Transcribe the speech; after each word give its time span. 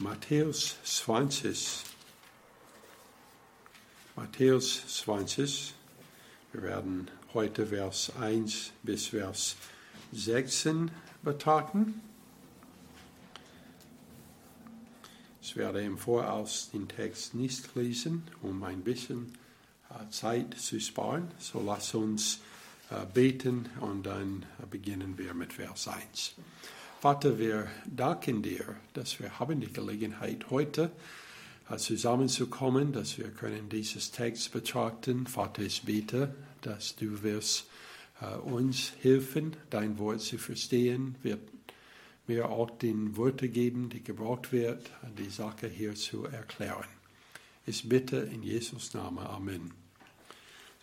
Matthäus 0.00 0.76
20. 0.82 1.84
Matthäus 4.16 4.82
20. 4.88 5.72
Wir 6.52 6.62
werden 6.62 7.08
heute 7.32 7.68
Vers 7.68 8.10
1 8.20 8.72
bis 8.82 9.06
Vers 9.06 9.54
16 10.10 10.90
betrachten. 11.22 12.00
Ich 15.40 15.54
werde 15.54 15.80
im 15.84 15.96
Voraus 15.96 16.70
den 16.72 16.88
Text 16.88 17.34
nicht 17.34 17.76
lesen, 17.76 18.26
um 18.42 18.64
ein 18.64 18.82
bisschen 18.82 19.38
äh, 19.90 20.10
Zeit 20.10 20.58
zu 20.58 20.80
sparen. 20.80 21.30
So 21.38 21.62
lass 21.62 21.94
uns 21.94 22.40
äh, 22.90 23.06
beten 23.14 23.68
und 23.78 24.02
dann 24.02 24.44
beginnen 24.72 25.16
wir 25.18 25.34
mit 25.34 25.52
Vers 25.52 25.86
1. 25.86 26.34
Vater, 27.04 27.38
wir 27.38 27.66
danken 27.84 28.40
dir, 28.40 28.64
dass 28.94 29.20
wir 29.20 29.38
haben 29.38 29.60
die 29.60 29.70
Gelegenheit 29.70 30.48
heute 30.48 30.90
äh, 31.68 31.76
zusammenzukommen, 31.76 32.92
dass 32.94 33.18
wir 33.18 33.28
können 33.28 33.68
dieses 33.68 34.10
Text 34.10 34.52
betrachten. 34.52 35.26
Vater, 35.26 35.60
ich 35.60 35.82
bete, 35.82 36.34
dass 36.62 36.96
du 36.96 37.22
wirst 37.22 37.66
uh, 38.22 38.38
uns 38.38 38.94
helfen, 39.02 39.54
dein 39.68 39.98
Wort 39.98 40.22
zu 40.22 40.38
verstehen, 40.38 41.16
wird 41.22 41.42
mir 42.26 42.48
auch 42.48 42.70
den 42.70 43.18
Worte 43.18 43.50
geben, 43.50 43.90
die 43.90 44.02
gebraucht 44.02 44.50
wird, 44.50 44.90
die 45.18 45.28
Sache 45.28 45.68
hier 45.68 45.94
zu 45.96 46.24
erklären. 46.24 46.88
Ich 47.66 47.86
bitte 47.86 48.16
in 48.16 48.42
Jesus 48.42 48.94
Namen. 48.94 49.26
Amen. 49.26 49.83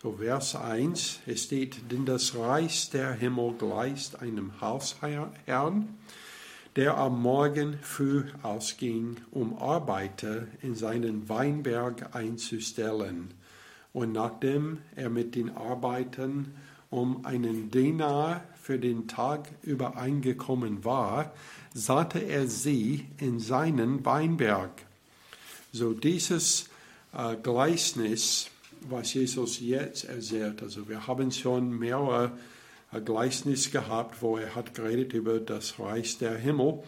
So 0.02 0.16
Vers 0.18 0.56
1, 0.56 1.20
es 1.26 1.44
steht, 1.44 1.92
denn 1.92 2.04
das 2.04 2.34
Reich 2.34 2.90
der 2.90 3.12
Himmel 3.12 3.52
gleicht 3.52 4.20
einem 4.20 4.60
Hausherrn, 4.60 5.90
der 6.74 6.96
am 6.96 7.22
Morgen 7.22 7.78
früh 7.82 8.24
ausging, 8.42 9.18
um 9.30 9.56
Arbeiter 9.58 10.48
in 10.60 10.74
seinen 10.74 11.28
Weinberg 11.28 12.16
einzustellen. 12.16 13.32
Und 13.92 14.10
nachdem 14.10 14.78
er 14.96 15.08
mit 15.08 15.36
den 15.36 15.56
Arbeitern 15.56 16.52
um 16.90 17.24
einen 17.24 17.70
Denar 17.70 18.42
für 18.60 18.80
den 18.80 19.06
Tag 19.06 19.50
übereingekommen 19.62 20.84
war, 20.84 21.32
sandte 21.74 22.18
er 22.18 22.48
sie 22.48 23.06
in 23.18 23.38
seinen 23.38 24.04
Weinberg. 24.04 24.72
So 25.70 25.92
dieses 25.92 26.68
äh, 27.16 27.36
Gleichnis, 27.36 28.50
was 28.88 29.14
Jesus 29.14 29.60
jetzt 29.60 30.04
erzählt, 30.04 30.62
also 30.62 30.88
wir 30.88 31.06
haben 31.06 31.30
schon 31.30 31.78
mehrere 31.78 32.32
Gleichnis 33.04 33.70
gehabt, 33.70 34.20
wo 34.20 34.36
er 34.36 34.54
hat 34.54 34.74
geredet 34.74 35.12
über 35.14 35.38
das 35.38 35.78
Reich 35.78 36.18
der 36.18 36.36
Himmel. 36.36 36.82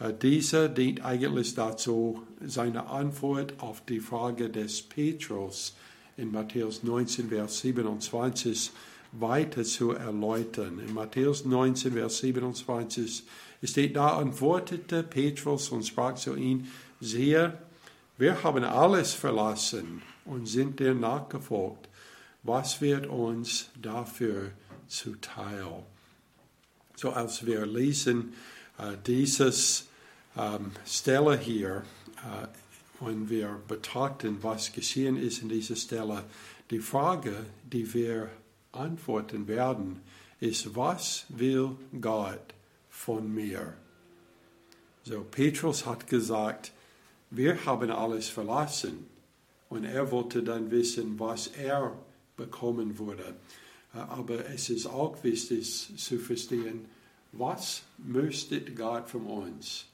Äh, 0.00 0.12
dieser 0.12 0.68
dient 0.68 1.04
eigentlich 1.04 1.54
dazu, 1.54 2.22
seine 2.44 2.86
Antwort 2.86 3.54
auf 3.58 3.84
die 3.84 4.00
Frage 4.00 4.50
des 4.50 4.82
Petrus 4.82 5.76
in 6.16 6.32
Matthäus 6.32 6.82
19, 6.82 7.28
Vers 7.28 7.60
27 7.60 8.72
weiter 9.12 9.62
zu 9.62 9.92
erläutern. 9.92 10.80
In 10.80 10.92
Matthäus 10.92 11.44
19, 11.44 11.92
Vers 11.92 12.18
27 12.18 13.24
steht, 13.62 13.96
da 13.96 14.18
antwortete 14.18 15.04
Petrus 15.04 15.68
und 15.70 15.86
sprach 15.86 16.16
zu 16.16 16.34
ihm, 16.34 16.66
siehe, 17.00 17.58
wir 18.18 18.42
haben 18.42 18.64
alles 18.64 19.14
verlassen 19.14 20.02
und 20.24 20.46
sind 20.46 20.80
dir 20.80 20.94
nachgefolgt. 20.94 21.88
Was 22.42 22.80
wird 22.80 23.06
uns 23.06 23.70
dafür 23.80 24.52
zuteil. 24.88 25.84
So 26.96 27.10
als 27.10 27.44
wir 27.44 27.66
lesen 27.66 28.34
äh, 28.78 28.96
dieses 29.06 29.88
ähm, 30.36 30.72
Stelle 30.86 31.36
hier 31.38 31.82
äh, 32.18 33.04
und 33.04 33.28
wir 33.28 33.60
betrachten, 33.66 34.38
was 34.42 34.72
geschehen 34.72 35.16
ist 35.16 35.42
in 35.42 35.48
dieser 35.48 35.76
Stelle, 35.76 36.24
die 36.70 36.78
Frage, 36.78 37.46
die 37.64 37.92
wir 37.92 38.30
antworten 38.72 39.46
werden, 39.48 40.00
ist, 40.40 40.74
was 40.74 41.26
will 41.28 41.76
Gott 42.00 42.54
von 42.88 43.32
mir? 43.32 43.74
So, 45.04 45.22
Petrus 45.22 45.84
hat 45.84 46.06
gesagt, 46.06 46.72
wir 47.30 47.64
haben 47.66 47.90
alles 47.90 48.28
verlassen. 48.28 49.06
Und 49.74 49.82
er 49.82 50.12
wollte 50.12 50.44
dann 50.44 50.70
wissen, 50.70 51.18
was 51.18 51.48
er 51.48 51.98
bekommen 52.36 52.96
würde. 52.96 53.34
Äh, 53.92 53.98
aber 53.98 54.48
es 54.48 54.70
ist 54.70 54.86
auch 54.86 55.24
wichtig 55.24 55.90
zu 55.96 56.18
verstehen, 56.20 56.84
was 57.32 57.82
möchte 57.98 58.60
Gott 58.60 59.10
von 59.10 59.26
uns? 59.26 59.86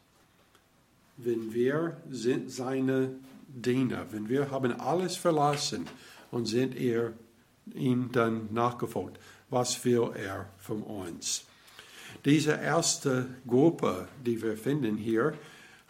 Wenn 1.16 1.54
wir 1.54 1.96
sind 2.10 2.50
seine 2.50 3.14
Diener, 3.48 4.04
wenn 4.10 4.28
wir 4.28 4.50
haben 4.50 4.78
alles 4.78 5.16
verlassen 5.16 5.86
und 6.30 6.44
sind 6.44 6.76
er 6.76 7.14
ihm 7.74 8.12
dann 8.12 8.52
nachgefolgt, 8.52 9.18
was 9.48 9.82
will 9.82 10.10
er 10.14 10.50
von 10.58 10.82
uns? 10.82 11.46
Diese 12.26 12.52
erste 12.52 13.28
Gruppe, 13.46 14.08
die 14.26 14.42
wir 14.42 14.58
finden 14.58 14.98
hier 14.98 15.32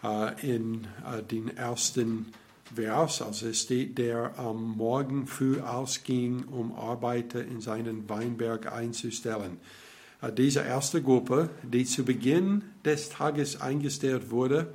äh, 0.05 0.49
in 0.49 0.87
äh, 1.05 1.25
den 1.25 1.57
ersten 1.57 2.33
Vers, 2.75 3.23
also 3.23 3.49
es 3.49 3.63
steht, 3.63 3.99
der 3.99 4.39
am 4.39 4.77
Morgen 4.77 5.27
früh 5.27 5.61
ausging, 5.61 6.45
um 6.45 6.73
Arbeiter 6.73 7.45
in 7.45 7.61
seinen 7.61 8.09
Weinberg 8.09 8.73
einzustellen. 8.73 9.59
Äh, 10.23 10.33
diese 10.33 10.61
erste 10.61 11.03
Gruppe, 11.03 11.51
die 11.63 11.85
zu 11.85 12.05
Beginn 12.05 12.63
des 12.85 13.09
Tages 13.09 13.61
eingestellt 13.61 14.31
wurde, 14.31 14.75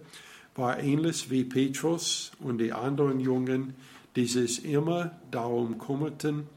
war 0.55 0.79
ähnlich 0.79 1.29
wie 1.29 1.43
Petrus 1.43 2.31
und 2.39 2.59
die 2.59 2.73
anderen 2.73 3.19
Jungen, 3.19 3.75
die 4.15 4.25
sich 4.25 4.65
immer 4.65 5.11
darum 5.31 5.77
kümmerten, 5.77 6.47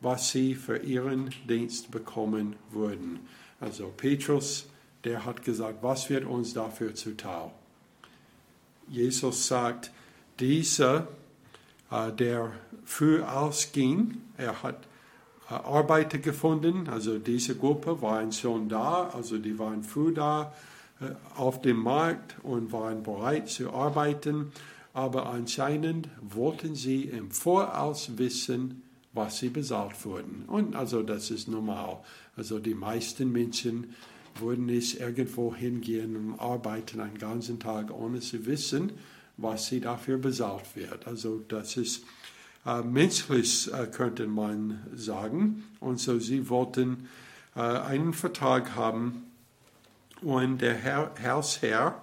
was 0.00 0.30
sie 0.30 0.54
für 0.54 0.78
ihren 0.78 1.30
Dienst 1.48 1.90
bekommen 1.90 2.56
würden. 2.70 3.20
Also 3.60 3.92
Petrus, 3.96 4.66
der 5.04 5.24
hat 5.24 5.42
gesagt, 5.42 5.82
was 5.82 6.10
wird 6.10 6.26
uns 6.26 6.52
dafür 6.52 6.94
zuteil? 6.94 7.50
Jesus 8.88 9.46
sagt, 9.46 9.90
dieser, 10.40 11.08
äh, 11.90 12.12
der 12.12 12.52
früh 12.84 13.22
ausging, 13.22 14.22
er 14.36 14.62
hat 14.62 14.86
äh, 15.50 15.54
Arbeiter 15.54 16.18
gefunden, 16.18 16.88
also 16.88 17.18
diese 17.18 17.56
Gruppe 17.56 18.00
waren 18.02 18.32
schon 18.32 18.68
da, 18.68 19.10
also 19.10 19.38
die 19.38 19.58
waren 19.58 19.82
früh 19.82 20.12
da 20.12 20.52
äh, 21.00 21.06
auf 21.36 21.62
dem 21.62 21.78
Markt 21.78 22.36
und 22.42 22.72
waren 22.72 23.02
bereit 23.02 23.48
zu 23.48 23.72
arbeiten, 23.72 24.52
aber 24.92 25.26
anscheinend 25.26 26.08
wollten 26.22 26.74
sie 26.74 27.02
im 27.02 27.30
Voraus 27.30 28.16
wissen, 28.16 28.82
was 29.12 29.38
sie 29.38 29.48
bezahlt 29.48 30.04
wurden. 30.04 30.44
Und 30.46 30.74
also 30.74 31.02
das 31.02 31.30
ist 31.30 31.48
normal. 31.48 31.98
Also 32.36 32.58
die 32.58 32.74
meisten 32.74 33.32
Menschen 33.32 33.94
würden 34.38 34.66
nicht 34.66 35.00
irgendwo 35.00 35.54
hingehen 35.54 36.16
und 36.16 36.40
arbeiten 36.40 37.00
einen 37.00 37.18
ganzen 37.18 37.58
Tag, 37.58 37.90
ohne 37.90 38.20
zu 38.20 38.46
wissen, 38.46 38.92
was 39.36 39.66
sie 39.66 39.80
dafür 39.80 40.18
bezahlt 40.18 40.74
wird. 40.74 41.06
Also 41.06 41.42
das 41.48 41.76
ist 41.76 42.04
äh, 42.64 42.82
menschlich, 42.82 43.72
äh, 43.72 43.86
könnte 43.86 44.26
man 44.26 44.82
sagen. 44.94 45.64
Und 45.80 46.00
so 46.00 46.18
sie 46.18 46.48
wollten 46.48 47.08
äh, 47.54 47.60
einen 47.60 48.12
Vertrag 48.12 48.74
haben 48.74 49.26
und 50.22 50.62
der 50.62 50.74
Herr, 50.74 51.12
Hausherr 51.22 52.00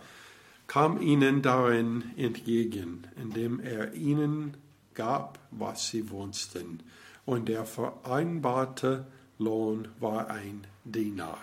kam 0.67 1.01
ihnen 1.01 1.41
darin 1.41 2.03
entgegen, 2.15 3.07
indem 3.21 3.59
er 3.59 3.93
ihnen 3.93 4.55
gab, 4.93 5.39
was 5.51 5.89
sie 5.89 6.09
wünschten. 6.11 6.81
Und 7.25 7.49
der 7.49 7.65
vereinbarte 7.65 9.05
Lohn 9.39 9.87
war 9.99 10.29
ein 10.29 10.65
Dinar. 10.83 11.39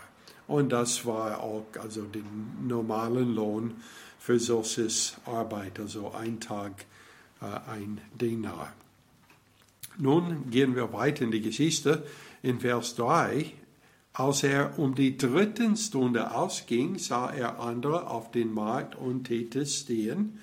Und 0.46 0.70
das 0.70 1.06
war 1.06 1.40
auch 1.40 1.66
also 1.80 2.02
den 2.02 2.66
normalen 2.66 3.34
Lohn 3.34 3.74
für 4.20 4.38
solches 4.38 5.16
Arbeit, 5.24 5.80
also 5.80 6.12
ein 6.12 6.40
Tag, 6.40 6.84
äh, 7.40 7.46
ein 7.70 8.00
Dinar. 8.20 8.72
Nun 9.96 10.50
gehen 10.50 10.76
wir 10.76 10.92
weiter 10.92 11.24
in 11.24 11.30
die 11.30 11.40
Geschichte. 11.40 12.04
In 12.42 12.60
Vers 12.60 12.94
3, 12.96 13.52
als 14.12 14.42
er 14.42 14.78
um 14.78 14.94
die 14.94 15.16
dritten 15.16 15.74
Stunde 15.74 16.34
ausging, 16.34 16.98
sah 16.98 17.30
er 17.30 17.60
andere 17.60 18.08
auf 18.08 18.30
den 18.30 18.52
Markt 18.52 18.94
und 18.94 19.24
Täter 19.24 19.64
stehen 19.64 20.38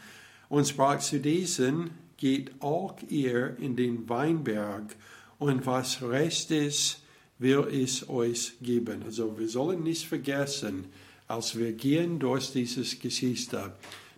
und 0.50 0.68
sprach 0.68 1.00
zu 1.00 1.20
diesen, 1.20 1.92
geht 2.18 2.62
auch 2.62 2.98
ihr 3.10 3.58
in 3.60 3.76
den 3.76 4.10
Weinberg 4.10 4.96
und 5.38 5.68
was 5.68 6.02
recht 6.02 6.50
ist, 6.50 7.04
will 7.38 7.68
ich 7.72 8.10
euch 8.10 8.54
geben. 8.60 9.04
Also 9.06 9.38
wir 9.38 9.48
sollen 9.48 9.84
nicht 9.84 10.08
vergessen, 10.08 10.86
als 11.28 11.58
wir 11.58 11.74
gehen 11.74 12.20
durch 12.20 12.52
dieses 12.52 13.00
Geschichte, 13.00 13.74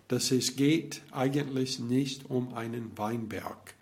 dass 0.08 0.30
es 0.30 0.56
geht 0.56 1.02
eigentlich 1.12 1.78
nicht 1.78 2.30
um 2.30 2.54
einen 2.54 2.96
Weinberg. 2.96 3.74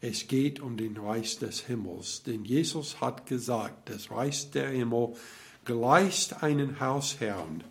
Es 0.00 0.28
geht 0.28 0.60
um 0.60 0.76
den 0.76 0.96
Reich 0.96 1.38
des 1.38 1.60
Himmels. 1.66 2.22
Denn 2.22 2.44
Jesus 2.44 3.00
hat 3.00 3.26
gesagt, 3.26 3.90
das 3.90 4.10
Reich 4.10 4.50
der 4.50 4.70
Himmel 4.70 5.14
gleicht 5.64 6.42
einen 6.42 6.78
Hausherrn. 6.80 7.64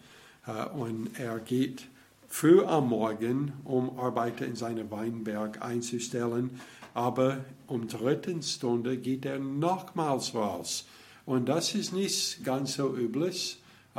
Äh, 0.45 0.65
und 0.69 1.17
er 1.19 1.39
geht 1.39 1.87
früh 2.27 2.63
am 2.63 2.89
Morgen, 2.89 3.53
um 3.63 3.97
Arbeiter 3.97 4.45
in 4.45 4.55
seinen 4.55 4.91
Weinberg 4.91 5.61
einzustellen, 5.61 6.59
aber 6.93 7.45
um 7.67 7.87
dritten 7.87 8.41
Stunde 8.41 8.97
geht 8.97 9.25
er 9.25 9.39
nochmals 9.39 10.33
raus. 10.33 10.85
Und 11.25 11.47
das 11.47 11.75
ist 11.75 11.93
nicht 11.93 12.43
ganz 12.43 12.75
so 12.75 12.97
äh, 12.97 13.07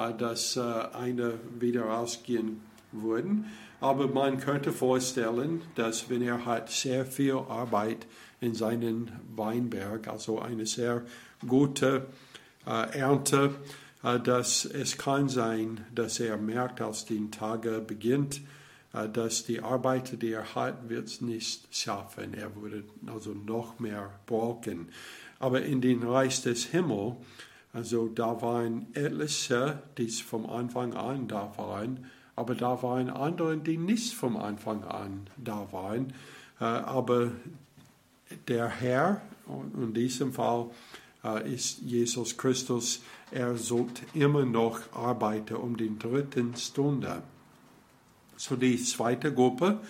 dass 0.07 0.57
äh, 0.57 0.61
einer 0.61 1.35
wieder 1.59 1.85
rausgehen 1.85 2.61
würde. 2.93 3.45
Aber 3.81 4.09
man 4.09 4.39
könnte 4.39 4.73
vorstellen, 4.73 5.63
dass 5.75 6.11
wenn 6.11 6.23
er 6.23 6.45
hat 6.45 6.71
sehr 6.71 7.07
viel 7.07 7.35
Arbeit 7.49 8.07
in 8.41 8.55
seinen 8.55 9.13
Weinberg, 9.35 10.09
also 10.09 10.41
eine 10.41 10.67
sehr 10.67 11.03
gute 11.47 12.07
äh, 12.67 12.99
Ernte, 12.99 13.55
äh, 14.03 14.19
dass 14.19 14.65
es 14.65 14.99
kann 14.99 15.29
sein, 15.29 15.85
dass 15.95 16.21
er 16.21 16.37
merkt, 16.37 16.81
als 16.81 17.05
die 17.05 17.31
Tage 17.31 17.81
beginnt, 17.81 18.41
äh, 18.93 19.09
dass 19.09 19.45
die 19.45 19.61
Arbeiter, 19.61 20.17
die 20.17 20.33
er 20.33 20.55
hat, 20.55 20.89
wird 20.89 21.07
es 21.07 21.21
nicht 21.21 21.75
schaffen. 21.75 22.35
Er 22.35 22.55
würde 22.57 22.85
also 23.07 23.33
noch 23.33 23.79
mehr 23.79 24.11
brauchen. 24.27 24.89
Aber 25.39 25.63
in 25.63 25.81
den 25.81 26.03
Reich 26.03 26.43
des 26.43 26.65
Himmels, 26.67 27.15
also 27.73 28.09
da 28.09 28.41
waren 28.41 28.87
etliche, 28.95 29.83
die 29.99 30.09
vom 30.11 30.49
Anfang 30.49 30.95
an 30.95 31.29
da 31.29 31.53
waren, 31.57 32.07
aber 32.35 32.55
da 32.55 32.83
waren 32.83 33.11
andere, 33.11 33.59
die 33.59 33.77
nicht 33.77 34.15
vom 34.15 34.37
Anfang 34.37 34.85
an 34.85 35.27
da 35.37 35.67
waren. 35.73 36.13
Äh, 36.61 36.65
aber 36.65 37.33
der 38.47 38.69
Herr, 38.69 39.23
in 39.75 39.93
diesem 39.93 40.33
Fall 40.33 40.71
äh, 41.25 41.53
ist 41.53 41.81
Jesus 41.81 42.37
Christus, 42.37 43.03
er 43.31 43.57
sucht 43.57 44.03
immer 44.15 44.45
noch 44.45 44.81
Arbeiter 44.93 45.63
um 45.63 45.77
die 45.77 45.99
dritten 45.99 46.57
Stunde. 46.57 47.23
So 48.37 48.57
die 48.57 48.83
zweite 48.83 49.35
Gruppe 49.35 49.81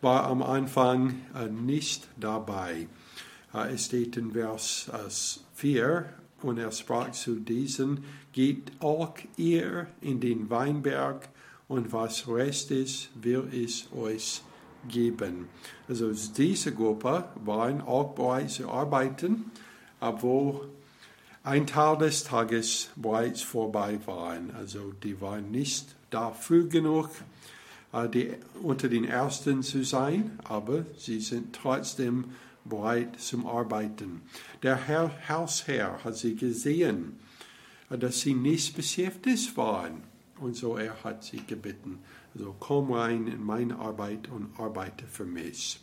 war 0.00 0.24
am 0.24 0.42
Anfang 0.42 1.20
äh, 1.34 1.48
nicht 1.48 2.06
dabei. 2.18 2.86
Es 3.52 3.84
steht 3.84 4.16
in 4.16 4.32
Vers 4.32 5.44
4, 5.54 6.12
und 6.44 6.58
er 6.58 6.70
sprach 6.72 7.10
zu 7.12 7.36
diesen, 7.36 8.04
geht 8.32 8.72
auch 8.80 9.14
ihr 9.36 9.86
in 10.00 10.20
den 10.20 10.50
Weinberg 10.50 11.28
und 11.68 11.92
was 11.92 12.28
Rest 12.28 12.70
ist, 12.70 13.08
will 13.14 13.48
ich 13.50 13.88
euch 13.92 14.42
geben. 14.88 15.48
Also 15.88 16.12
diese 16.12 16.74
Gruppe 16.74 17.24
waren 17.44 17.80
auch 17.80 18.14
bereit 18.14 18.50
zu 18.50 18.68
arbeiten, 18.68 19.50
obwohl 20.00 20.68
ein 21.42 21.66
Teil 21.66 21.98
des 21.98 22.24
Tages 22.24 22.90
bereits 22.96 23.42
vorbei 23.42 23.98
war. 24.04 24.36
Also 24.58 24.92
die 25.02 25.20
waren 25.20 25.50
nicht 25.50 25.94
da 26.10 26.30
früh 26.30 26.68
genug, 26.68 27.10
äh, 27.92 28.08
die, 28.08 28.32
unter 28.62 28.88
den 28.88 29.04
Ersten 29.04 29.62
zu 29.62 29.84
sein, 29.84 30.38
aber 30.44 30.84
sie 30.98 31.20
sind 31.20 31.54
trotzdem 31.54 32.26
bereit 32.64 33.20
zum 33.20 33.46
Arbeiten. 33.46 34.22
Der 34.62 34.76
Herr, 34.76 35.10
Hausherr 35.28 36.02
hat 36.04 36.16
sie 36.16 36.34
gesehen, 36.34 37.18
dass 37.88 38.20
sie 38.20 38.34
nicht 38.34 38.76
beschäftigt 38.76 39.56
waren 39.56 40.02
und 40.40 40.56
so 40.56 40.76
er 40.76 41.02
hat 41.04 41.24
sie 41.24 41.44
gebeten, 41.46 41.98
also 42.34 42.54
komm 42.58 42.92
rein 42.92 43.26
in 43.26 43.42
meine 43.42 43.78
Arbeit 43.78 44.28
und 44.28 44.58
arbeite 44.58 45.06
für 45.06 45.24
mich. 45.24 45.80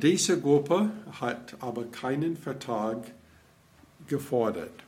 Diese 0.00 0.40
Gruppe 0.40 0.90
hat 1.20 1.56
aber 1.60 1.84
keinen 1.86 2.36
Vertrag 2.36 3.12
gefordert, 4.06 4.84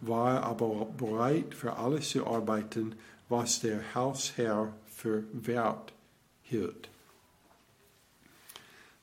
war 0.00 0.42
aber 0.44 0.86
bereit 0.96 1.54
für 1.54 1.76
alles 1.76 2.10
zu 2.10 2.26
arbeiten, 2.26 2.94
was 3.28 3.60
der 3.60 3.94
Hausherr 3.94 4.72
für 4.86 5.24
wert 5.32 5.92
hielt. 6.42 6.91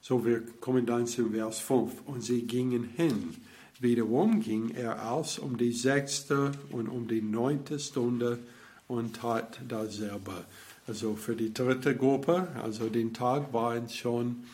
So, 0.10 0.26
wir 0.26 0.42
kommen 0.60 0.88
dann 0.88 1.06
zu 1.06 1.30
Vers 1.30 1.60
5. 1.60 2.08
Und 2.08 2.22
sie 2.24 2.42
gingen 2.42 2.84
hin. 2.84 3.36
Wiederum 3.80 4.40
ging 4.42 4.72
er 4.72 5.12
aus 5.12 5.38
um 5.38 5.56
die 5.56 5.72
sechste 5.72 6.52
und 6.72 6.88
um 6.88 7.08
die 7.08 7.22
neunte 7.22 7.78
Stunde 7.78 8.40
und 8.88 9.18
tat 9.18 9.60
dasselbe. 9.68 10.46
Also 10.88 11.14
für 11.14 11.36
die 11.36 11.54
dritte 11.54 11.96
Gruppe, 11.96 12.48
also 12.60 12.90
den 12.90 13.14
Tag 13.14 13.54
waren 13.54 13.88
schon 13.88 14.46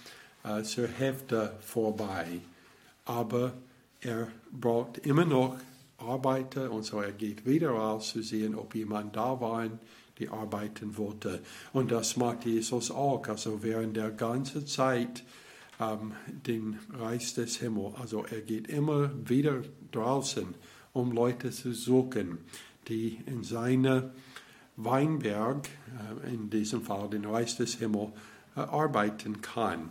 äh, 0.44 0.62
zur 0.64 0.90
Hälfte 0.90 1.54
vorbei. 1.62 2.42
Aber 3.06 3.54
er 4.02 4.28
braucht 4.52 4.98
immer 5.08 5.24
noch 5.24 5.56
Arbeiter 5.98 6.70
und 6.70 6.84
so 6.84 7.00
er 7.00 7.14
geht 7.14 7.46
wieder 7.46 7.70
raus 7.70 8.10
zu 8.10 8.22
sehen, 8.22 8.56
ob 8.56 8.76
jemand 8.76 9.16
da 9.16 9.40
war, 9.40 9.70
die 10.20 10.28
arbeiten 10.28 10.98
wollte. 10.98 11.40
Und 11.72 11.94
das 11.94 12.18
macht 12.18 12.44
Jesus 12.44 12.92
auch. 12.92 13.26
Also 13.30 13.64
während 13.64 13.96
der 13.96 14.12
ganzen 14.12 14.68
Zeit 14.68 15.24
ähm, 15.80 16.14
den 16.28 16.80
Reich 16.94 17.34
des 17.34 17.58
Himmels. 17.58 17.96
Also 17.96 18.26
er 18.26 18.42
geht 18.42 18.68
immer 18.68 19.12
wieder 19.28 19.62
draußen, 19.92 20.56
um 20.94 21.12
Leute 21.12 21.52
zu 21.52 21.74
suchen, 21.74 22.40
die 22.88 23.20
in 23.26 23.44
seine 23.44 24.12
Weinberg, 24.78 25.68
äh, 26.24 26.34
in 26.34 26.50
diesem 26.50 26.82
Fall 26.82 27.10
den 27.10 27.26
Reich 27.26 27.56
des 27.58 27.76
Himmels, 27.76 28.12
äh, 28.56 28.62
arbeiten 28.62 29.42
kann. 29.42 29.90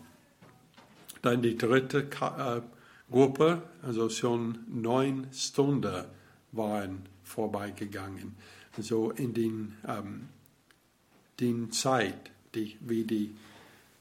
Dann 1.23 1.43
die 1.43 1.57
dritte 1.57 2.09
äh, 2.21 2.61
Gruppe, 3.11 3.63
also 3.83 4.09
schon 4.09 4.59
neun 4.69 5.27
Stunden 5.33 6.05
waren 6.53 7.03
vorbeigegangen. 7.23 8.35
Also 8.77 9.11
in 9.11 9.35
den, 9.35 9.77
ähm, 9.87 10.29
den 11.41 11.71
Zeit, 11.73 12.31
die, 12.55 12.77
wie 12.81 13.05
die 13.05 13.35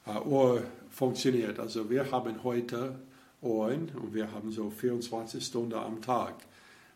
äh, 0.06 0.20
Uhr 0.20 0.64
funktioniert. 0.94 1.60
Also 1.60 1.90
wir 1.90 2.12
haben 2.12 2.44
heute 2.44 3.00
Uhren 3.42 3.90
und 3.90 4.13
wir 4.13 4.31
haben 4.31 4.51
so 4.51 4.69
24 4.69 5.44
Stunden 5.44 5.74
am 5.74 6.01
Tag. 6.01 6.36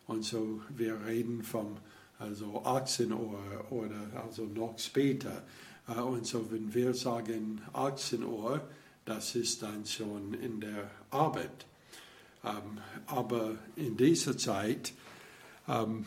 Und 0.06 0.24
so 0.24 0.62
wir 0.70 1.04
reden 1.04 1.42
vom 1.42 1.76
also 2.18 2.62
18 2.64 3.12
Uhr 3.12 3.38
oder 3.70 4.22
also 4.24 4.44
noch 4.44 4.78
später. 4.78 5.42
Äh, 5.88 6.00
und 6.00 6.26
so, 6.26 6.50
wenn 6.50 6.72
wir 6.72 6.94
sagen 6.94 7.60
18 7.72 8.24
Uhr, 8.24 8.60
das 9.04 9.34
ist 9.34 9.62
dann 9.62 9.84
schon 9.86 10.34
in 10.34 10.60
der 10.60 10.90
Arbeit. 11.10 11.66
Ähm, 12.44 12.78
aber 13.06 13.56
in 13.76 13.96
dieser 13.96 14.36
Zeit, 14.36 14.92
ähm, 15.68 16.04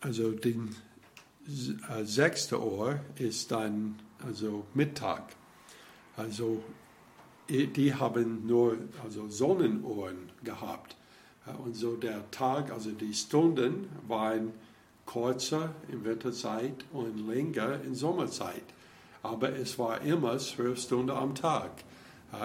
also 0.00 0.32
den 0.32 0.74
6. 1.46 2.52
Äh, 2.52 2.54
Uhr 2.56 3.00
ist 3.16 3.50
dann 3.50 3.98
also 4.24 4.66
Mittag. 4.74 5.24
Also 6.16 6.62
die 7.50 7.94
haben 7.94 8.46
nur 8.46 8.76
also 9.02 9.28
Sonnenuhren 9.28 10.30
gehabt. 10.44 10.96
Und 11.64 11.74
so 11.74 11.96
der 11.96 12.30
Tag, 12.30 12.70
also 12.70 12.90
die 12.90 13.12
Stunden 13.12 13.88
waren 14.06 14.52
kürzer 15.06 15.74
in 15.90 16.04
Winterzeit 16.04 16.84
und 16.92 17.26
länger 17.28 17.80
in 17.82 17.94
Sommerzeit. 17.94 18.62
Aber 19.22 19.52
es 19.56 19.78
war 19.78 20.00
immer 20.02 20.38
zwölf 20.38 20.80
Stunden 20.80 21.10
am 21.10 21.34
Tag. 21.34 21.70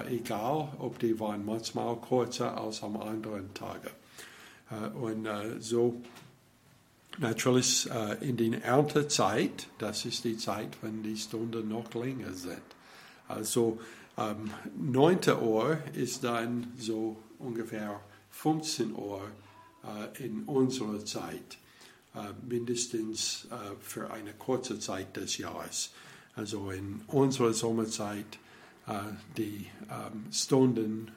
Egal, 0.09 0.69
ob 0.79 0.97
die 0.97 1.19
waren 1.19 1.45
manchmal 1.45 1.95
kürzer 1.97 2.57
als 2.57 2.81
am 2.81 2.97
anderen 2.97 3.53
Tage. 3.53 3.91
Und 4.99 5.27
äh, 5.27 5.59
so 5.59 6.01
natürlich 7.19 7.89
äh, 7.91 8.27
in 8.27 8.37
der 8.37 8.63
Erntezeit, 8.63 9.67
das 9.77 10.05
ist 10.05 10.23
die 10.23 10.37
Zeit, 10.37 10.77
wenn 10.81 11.03
die 11.03 11.17
Stunden 11.17 11.69
noch 11.69 11.93
länger 11.93 12.33
sind. 12.33 12.63
Also 13.27 13.79
ähm, 14.17 14.51
9 14.77 15.19
Uhr 15.41 15.77
ist 15.93 16.23
dann 16.23 16.73
so 16.77 17.17
ungefähr 17.39 17.99
15 18.31 18.95
Uhr 18.95 19.21
äh, 19.83 20.25
in 20.25 20.43
unserer 20.43 21.03
Zeit. 21.05 21.57
Äh, 22.15 22.31
mindestens 22.47 23.45
äh, 23.51 23.55
für 23.81 24.09
eine 24.09 24.31
kurze 24.31 24.79
Zeit 24.79 25.17
des 25.17 25.37
Jahres. 25.37 25.91
Also 26.35 26.71
in 26.71 27.01
unserer 27.07 27.51
Sommerzeit, 27.53 28.39
äh, 28.87 28.93
die 29.35 29.67
ähm, 29.91 30.31
Stunden 30.31 31.11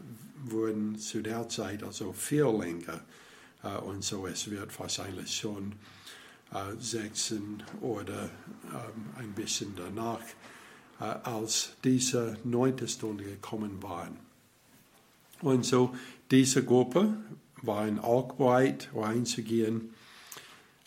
wurden 0.45 0.99
zu 0.99 1.23
der 1.23 1.49
Zeit 1.49 1.85
also 1.85 2.13
viel 2.13 2.47
länger. 2.47 3.01
Und 3.85 4.05
so 4.05 4.29
es 4.29 4.49
wird 4.53 4.79
wahrscheinlich 4.79 5.35
schon 5.35 5.73
16 6.79 7.61
oder 7.81 8.31
ähm, 8.67 9.11
ein 9.19 9.33
bisschen 9.33 9.75
danach, 9.75 10.21
als 10.99 11.71
diese 11.85 12.37
neunte 12.45 12.89
Stunde 12.89 13.25
gekommen 13.25 13.83
waren. 13.83 14.17
Und 15.41 15.65
so 15.65 15.95
diese 16.31 16.65
Gruppe 16.65 17.15
waren 17.63 17.99
auch 17.99 18.33
bereit, 18.33 18.91
reinzugehen 18.95 19.95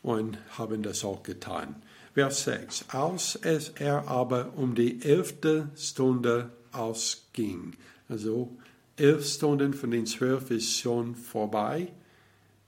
und 0.03 0.37
haben 0.57 0.83
das 0.83 1.05
auch 1.05 1.23
getan. 1.23 1.75
Vers 2.13 2.43
6. 2.43 2.85
Als 2.89 3.35
es 3.35 3.69
er 3.69 4.07
aber 4.07 4.53
um 4.57 4.75
die 4.75 5.01
elfte 5.01 5.69
Stunde 5.77 6.51
ausging, 6.73 7.73
also 8.09 8.57
elf 8.97 9.25
Stunden 9.25 9.73
von 9.73 9.91
den 9.91 10.05
zwölf 10.05 10.51
ist 10.51 10.77
schon 10.77 11.15
vorbei, 11.15 11.87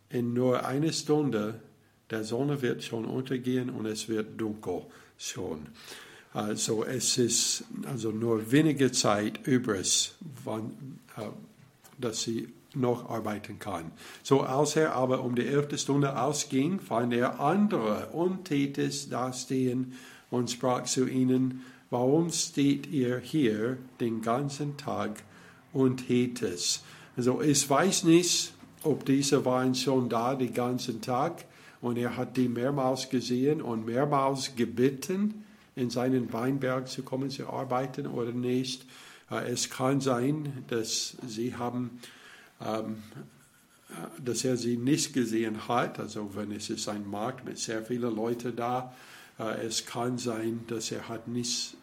in 0.10 0.34
nur 0.34 0.66
eine 0.66 0.94
Stunde 0.94 1.60
der 2.10 2.24
Sonne 2.24 2.62
wird 2.62 2.84
schon 2.84 3.06
untergehen 3.06 3.70
und 3.70 3.86
es 3.86 4.08
wird 4.08 4.40
dunkel 4.40 4.84
schon. 5.18 5.68
Also 6.34 6.84
es 6.84 7.18
ist 7.18 7.64
also 7.86 8.12
nur 8.12 8.52
wenige 8.52 8.92
Zeit 8.92 9.46
übrig, 9.46 10.14
wann, 10.44 11.00
äh, 11.16 11.28
dass 12.00 12.24
sie 12.24 12.48
noch 12.76 13.10
arbeiten 13.10 13.60
kann. 13.60 13.92
So 14.24 14.42
als 14.42 14.76
er 14.76 14.96
aber 14.96 15.24
um 15.24 15.36
die 15.36 15.46
elfte 15.46 15.78
Stunde 15.78 16.20
ausging, 16.20 16.80
fand 16.80 17.14
er 17.14 17.40
andere 17.40 18.08
Untätes 18.08 19.10
dastehen 19.10 19.94
und 20.32 20.50
sprach 20.50 20.86
zu 20.86 21.08
ihnen, 21.08 21.62
warum 21.92 22.32
steht 22.32 22.88
ihr 22.88 23.20
hier 23.20 23.78
den 24.00 24.24
ganzen 24.24 24.76
Tag 24.78 25.24
und 25.72 26.08
tätes? 26.08 26.84
Also 27.16 27.42
ich 27.44 27.70
weiß 27.70 28.06
nicht, 28.06 28.54
ob 28.82 29.06
diese 29.06 29.46
waren 29.46 29.76
schon 29.76 30.10
da 30.10 30.34
den 30.34 30.54
ganzen 30.54 31.00
Tag 31.02 31.46
und 31.80 31.98
er 31.98 32.18
hat 32.18 32.38
die 32.38 32.50
mehrmals 32.50 33.10
gesehen 33.10 33.62
und 33.62 33.86
mehrmals 33.86 34.56
gebeten, 34.56 35.43
in 35.76 35.90
seinen 35.90 36.32
Weinberg 36.34 36.88
zu 36.88 37.04
kommen, 37.04 37.30
zu 37.30 37.48
arbeiten 37.50 38.08
oder 38.08 38.32
nicht. 38.32 38.86
Äh, 39.32 39.52
es 39.52 39.70
kann 39.70 40.02
sein, 40.02 40.64
dass 40.68 41.18
sie 41.26 41.56
haben, 41.56 42.00
ähm, 42.62 43.04
äh, 43.90 44.22
dass 44.24 44.44
er 44.46 44.58
sie 44.58 44.78
nicht 44.78 45.14
gesehen 45.14 45.68
hat. 45.68 46.00
Also 46.00 46.36
wenn 46.36 46.52
es 46.52 46.70
ist 46.70 46.88
ein 46.90 47.10
Markt 47.10 47.46
mit 47.46 47.58
sehr 47.58 47.84
vielen 47.84 48.16
Leuten 48.16 48.56
da, 48.56 48.94
äh, 49.40 49.66
es 49.66 49.86
kann 49.86 50.18
sein, 50.18 50.66
dass 50.68 50.92
er 50.92 51.10
hat 51.10 51.28
nicht 51.28 51.76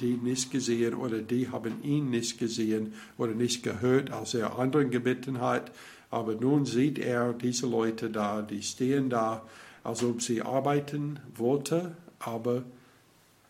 die 0.00 0.16
nicht 0.16 0.50
gesehen 0.50 0.94
oder 0.94 1.18
die 1.18 1.48
haben 1.48 1.82
ihn 1.82 2.10
nicht 2.10 2.38
gesehen 2.38 2.94
oder 3.18 3.32
nicht 3.32 3.62
gehört, 3.62 4.10
als 4.10 4.34
er 4.34 4.58
anderen 4.58 4.90
gebeten 4.90 5.40
hat. 5.40 5.70
Aber 6.10 6.34
nun 6.34 6.66
sieht 6.66 6.98
er 6.98 7.32
diese 7.32 7.66
Leute 7.66 8.10
da, 8.10 8.42
die 8.42 8.62
stehen 8.62 9.10
da, 9.10 9.42
als 9.82 10.02
ob 10.02 10.22
sie 10.22 10.42
arbeiten 10.42 11.20
wollten, 11.34 11.96
aber 12.18 12.64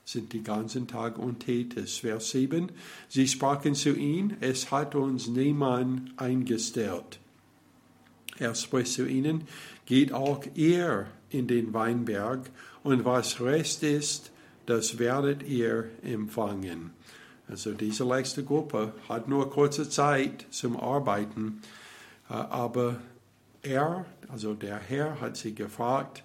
sind 0.07 0.33
die 0.33 0.43
ganzen 0.45 0.87
Tag 0.87 1.19
untätig. 1.19 2.01
Vers 2.01 2.31
7. 2.31 2.71
Sie 3.09 3.27
sprachen 3.27 3.75
zu 3.75 3.91
ihm, 3.91 4.37
es 4.41 4.71
hat 4.71 4.95
uns 4.95 5.27
niemand 5.27 6.13
eingestellt. 6.17 7.19
Er 8.39 8.55
spricht 8.55 8.93
zu 8.93 9.05
ihnen, 9.05 9.49
geht 9.85 10.13
auch 10.13 10.45
ihr 10.55 11.09
in 11.31 11.49
den 11.49 11.75
Weinberg 11.75 12.49
und 12.85 13.05
was 13.05 13.41
Rest 13.41 13.83
ist, 13.83 14.31
das 14.67 15.01
werdet 15.01 15.43
ihr 15.43 15.91
empfangen. 16.03 16.93
Also 17.49 17.73
diese 17.73 18.05
letzte 18.05 18.45
Gruppe 18.45 18.93
hat 19.09 19.29
nur 19.29 19.51
kurze 19.51 19.89
Zeit 19.89 20.47
zum 20.51 20.77
Arbeiten, 20.77 21.63
äh, 22.31 22.35
aber 22.35 23.01
er, 23.63 24.07
also 24.29 24.55
der 24.55 24.79
Herr, 24.79 25.21
hat 25.21 25.37
sie 25.37 25.55
gefragt, 25.55 26.23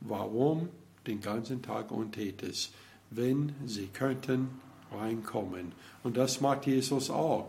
warum 0.00 0.68
den 1.06 1.20
ganzen 1.20 1.62
Tag 1.62 1.90
untätig, 1.90 2.72
wenn 3.14 3.54
sie 3.66 3.86
könnten 3.86 4.48
reinkommen. 4.92 5.72
Und 6.02 6.16
das 6.16 6.40
macht 6.40 6.66
Jesus 6.66 7.10
auch. 7.10 7.48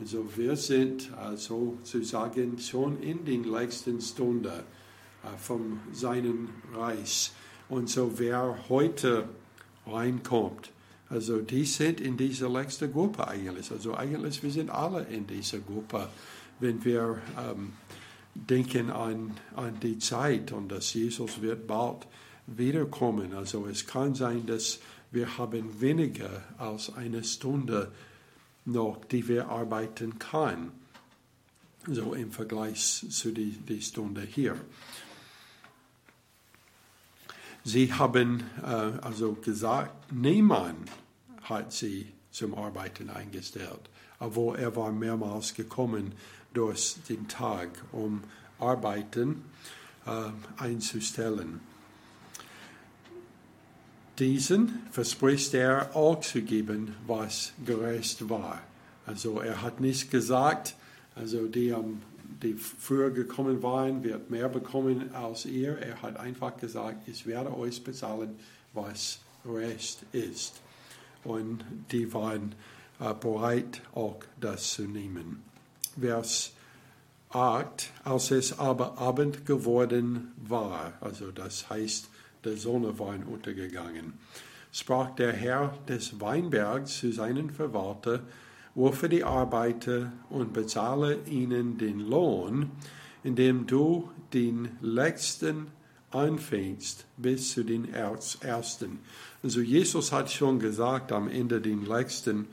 Also 0.00 0.26
wir 0.36 0.56
sind 0.56 1.12
also 1.16 1.78
sozusagen 1.82 2.58
schon 2.58 3.00
in 3.02 3.24
den 3.24 3.44
letzten 3.44 4.00
Stunden 4.00 4.46
äh, 4.46 5.38
von 5.38 5.80
seinem 5.92 6.48
Reich. 6.74 7.30
Und 7.68 7.88
so 7.88 8.18
wer 8.18 8.68
heute 8.68 9.28
reinkommt. 9.86 10.70
Also 11.08 11.40
die 11.40 11.64
sind 11.64 12.00
in 12.00 12.16
dieser 12.16 12.48
letzten 12.48 12.92
Gruppe 12.92 13.28
eigentlich. 13.28 13.70
Also 13.70 13.94
eigentlich 13.94 14.42
wir 14.42 14.50
sind 14.50 14.70
alle 14.70 15.04
in 15.04 15.26
dieser 15.26 15.58
Gruppe, 15.58 16.08
wenn 16.58 16.84
wir 16.84 17.18
ähm, 17.38 17.74
denken 18.34 18.90
an, 18.90 19.32
an 19.54 19.78
die 19.80 19.98
Zeit 19.98 20.52
und 20.52 20.72
dass 20.72 20.94
Jesus 20.94 21.42
wird 21.42 21.66
bald 21.66 22.06
wiederkommen. 22.46 23.34
Also 23.34 23.66
es 23.66 23.86
kann 23.86 24.14
sein, 24.14 24.46
dass 24.46 24.80
wir 25.12 25.38
haben 25.38 25.80
weniger 25.80 26.42
als 26.58 26.94
eine 26.94 27.22
Stunde 27.22 27.92
noch, 28.64 29.04
die 29.04 29.28
wir 29.28 29.48
arbeiten 29.48 30.18
können. 30.18 30.72
So 31.86 32.14
im 32.14 32.32
Vergleich 32.32 33.06
zu 33.10 33.32
der 33.32 33.44
die 33.44 33.82
Stunde 33.82 34.22
hier. 34.22 34.56
Sie 37.64 37.92
haben 37.92 38.42
äh, 38.62 38.66
also 38.66 39.34
gesagt, 39.34 40.12
niemand 40.12 40.90
hat 41.42 41.72
sie 41.72 42.08
zum 42.30 42.54
Arbeiten 42.54 43.10
eingestellt, 43.10 43.90
obwohl 44.18 44.58
er 44.58 44.74
war 44.74 44.90
mehrmals 44.90 45.54
gekommen 45.54 46.12
durch 46.54 46.96
den 47.08 47.28
Tag, 47.28 47.68
um 47.92 48.22
Arbeiten 48.58 49.44
äh, 50.06 50.30
einzustellen. 50.56 51.60
Diesen 54.22 54.78
verspricht 54.92 55.52
er 55.52 55.96
auch 55.96 56.20
zu 56.20 56.42
geben, 56.42 56.94
was 57.08 57.54
gerecht 57.66 58.30
war. 58.30 58.62
Also 59.04 59.40
er 59.40 59.62
hat 59.62 59.80
nicht 59.80 60.12
gesagt, 60.12 60.76
also 61.16 61.48
die 61.48 61.72
am 61.72 62.02
die 62.40 62.54
früher 62.54 63.10
gekommen 63.10 63.64
waren, 63.64 64.04
wird 64.04 64.30
mehr 64.30 64.48
bekommen 64.48 65.12
als 65.12 65.44
ihr. 65.44 65.76
Er 65.78 66.02
hat 66.02 66.18
einfach 66.18 66.56
gesagt, 66.56 67.08
ich 67.08 67.26
werde 67.26 67.52
euch 67.56 67.82
bezahlen, 67.82 68.38
was 68.72 69.18
recht 69.44 69.98
ist. 70.12 70.60
Und 71.24 71.64
die 71.90 72.14
waren 72.14 72.54
äh, 73.00 73.14
bereit, 73.14 73.82
auch 73.92 74.20
das 74.40 74.74
zu 74.74 74.82
nehmen. 74.82 75.42
Vers 76.00 76.52
8, 77.30 77.90
als 78.04 78.30
es 78.30 78.56
aber 78.56 78.98
Abend 78.98 79.46
geworden 79.46 80.30
war, 80.36 80.92
also 81.00 81.32
das 81.32 81.68
heißt, 81.68 82.08
die 82.44 82.56
Sonne 82.56 82.98
war 82.98 83.14
untergegangen, 83.26 84.14
sprach 84.72 85.14
der 85.14 85.32
Herr 85.32 85.78
des 85.88 86.20
Weinbergs 86.20 86.98
zu 86.98 87.12
seinen 87.12 87.50
Verwalter, 87.50 88.20
rufe 88.74 89.08
die 89.08 89.24
Arbeiter 89.24 90.12
und 90.30 90.52
bezahle 90.52 91.18
ihnen 91.26 91.78
den 91.78 92.00
Lohn, 92.00 92.70
indem 93.22 93.66
du 93.66 94.10
den 94.32 94.70
letzten 94.80 95.68
anfängst 96.10 97.06
bis 97.16 97.52
zu 97.52 97.64
den 97.64 97.92
ersten. 97.92 98.98
Also 99.42 99.60
Jesus 99.60 100.12
hat 100.12 100.30
schon 100.30 100.58
gesagt 100.58 101.12
am 101.12 101.28
Ende 101.28 101.60
den 101.60 101.86
letzten 101.86 102.48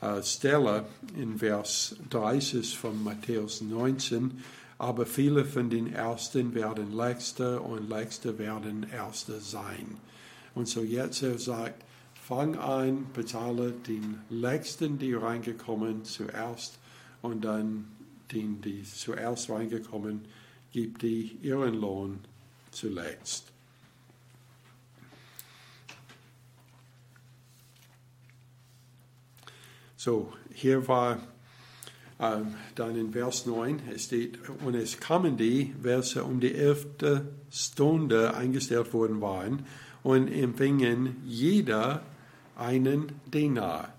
äh, 0.00 0.22
Stelle 0.22 0.86
in 1.16 1.38
Vers 1.38 1.96
30 2.10 2.76
von 2.76 3.02
Matthäus 3.02 3.60
19, 3.60 4.42
aber 4.82 5.06
viele 5.06 5.44
von 5.44 5.70
den 5.70 5.92
Ersten 5.94 6.54
werden 6.54 6.90
Letzte 6.92 7.60
und 7.60 7.88
Letzte 7.88 8.40
werden 8.40 8.84
Erste 8.90 9.38
sein. 9.38 9.96
Und 10.56 10.66
so 10.66 10.82
jetzt 10.82 11.22
er 11.22 11.38
sagt, 11.38 11.84
fang 12.14 12.56
an, 12.56 13.06
bezahle 13.12 13.70
den 13.70 14.18
Letzten, 14.28 14.98
die 14.98 15.14
reingekommen, 15.14 16.04
zuerst 16.04 16.80
und 17.22 17.44
dann 17.44 17.92
den, 18.32 18.60
die 18.60 18.82
zuerst 18.82 19.50
reingekommen, 19.50 20.22
gib 20.72 20.98
die 20.98 21.38
ihren 21.42 21.74
Lohn 21.74 22.18
zuletzt. 22.72 23.52
So, 29.94 30.32
hier 30.52 30.88
war 30.88 31.20
dann 32.76 32.96
in 32.96 33.12
Vers 33.12 33.46
9, 33.46 33.80
es 33.92 34.04
steht, 34.04 34.38
und 34.64 34.74
es 34.74 35.00
kamen 35.00 35.36
die, 35.36 35.74
welche 35.82 36.22
um 36.22 36.38
die 36.38 36.54
elfte 36.54 37.26
Stunde 37.50 38.34
eingestellt 38.34 38.92
worden 38.92 39.20
waren, 39.20 39.66
und 40.04 40.28
empfingen 40.28 41.16
jeder 41.26 42.02
einen 42.56 43.12
Denar. 43.26 43.92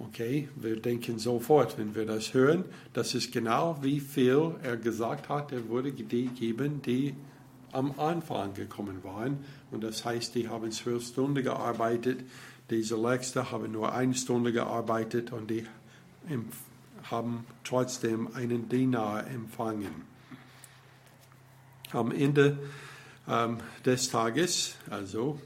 Okay, 0.00 0.48
wir 0.56 0.80
denken 0.80 1.18
sofort, 1.18 1.78
wenn 1.78 1.94
wir 1.94 2.04
das 2.06 2.34
hören, 2.34 2.64
das 2.92 3.14
ist 3.14 3.32
genau 3.32 3.78
wie 3.82 4.00
viel 4.00 4.56
er 4.62 4.76
gesagt 4.76 5.28
hat, 5.28 5.52
er 5.52 5.68
würde 5.68 5.92
die 5.92 6.26
geben, 6.26 6.82
die 6.82 7.14
am 7.70 7.98
Anfang 7.98 8.54
gekommen 8.54 9.02
waren. 9.02 9.38
Und 9.70 9.84
das 9.84 10.04
heißt, 10.04 10.34
die 10.34 10.48
haben 10.48 10.70
zwölf 10.72 11.06
Stunden 11.06 11.42
gearbeitet, 11.42 12.20
diese 12.70 12.96
Letzte 12.96 13.50
haben 13.50 13.70
nur 13.72 13.92
eine 13.92 14.14
Stunde 14.14 14.52
gearbeitet 14.52 15.32
und 15.32 15.50
die 15.50 15.64
haben 17.10 17.46
trotzdem 17.64 18.34
einen 18.34 18.68
Dinar 18.68 19.26
empfangen. 19.26 20.02
Am 21.92 22.10
Ende 22.10 22.58
ähm, 23.28 23.58
des 23.84 24.08
Tages, 24.08 24.76
also 24.90 25.40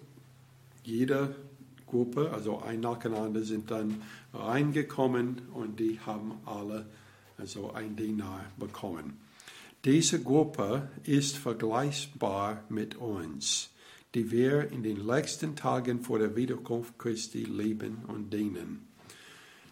jeder 0.82 1.34
Gruppe, 1.86 2.30
also 2.32 2.62
ein 2.62 2.80
nacheinander, 2.80 3.42
sind 3.42 3.70
dann 3.70 4.02
reingekommen 4.32 5.42
und 5.52 5.78
die 5.78 6.00
haben 6.00 6.40
alle 6.44 6.86
also 7.38 7.72
ein 7.72 7.96
Dinar 7.96 8.44
bekommen. 8.56 9.18
Diese 9.84 10.20
Gruppe 10.20 10.90
ist 11.04 11.36
vergleichbar 11.36 12.64
mit 12.68 12.96
uns, 12.96 13.70
die 14.14 14.30
wir 14.30 14.72
in 14.72 14.82
den 14.82 15.06
letzten 15.06 15.54
Tagen 15.54 16.02
vor 16.02 16.18
der 16.18 16.34
Wiederkunft 16.34 16.98
Christi 16.98 17.44
leben 17.44 17.98
und 18.08 18.32
dienen. 18.32 18.87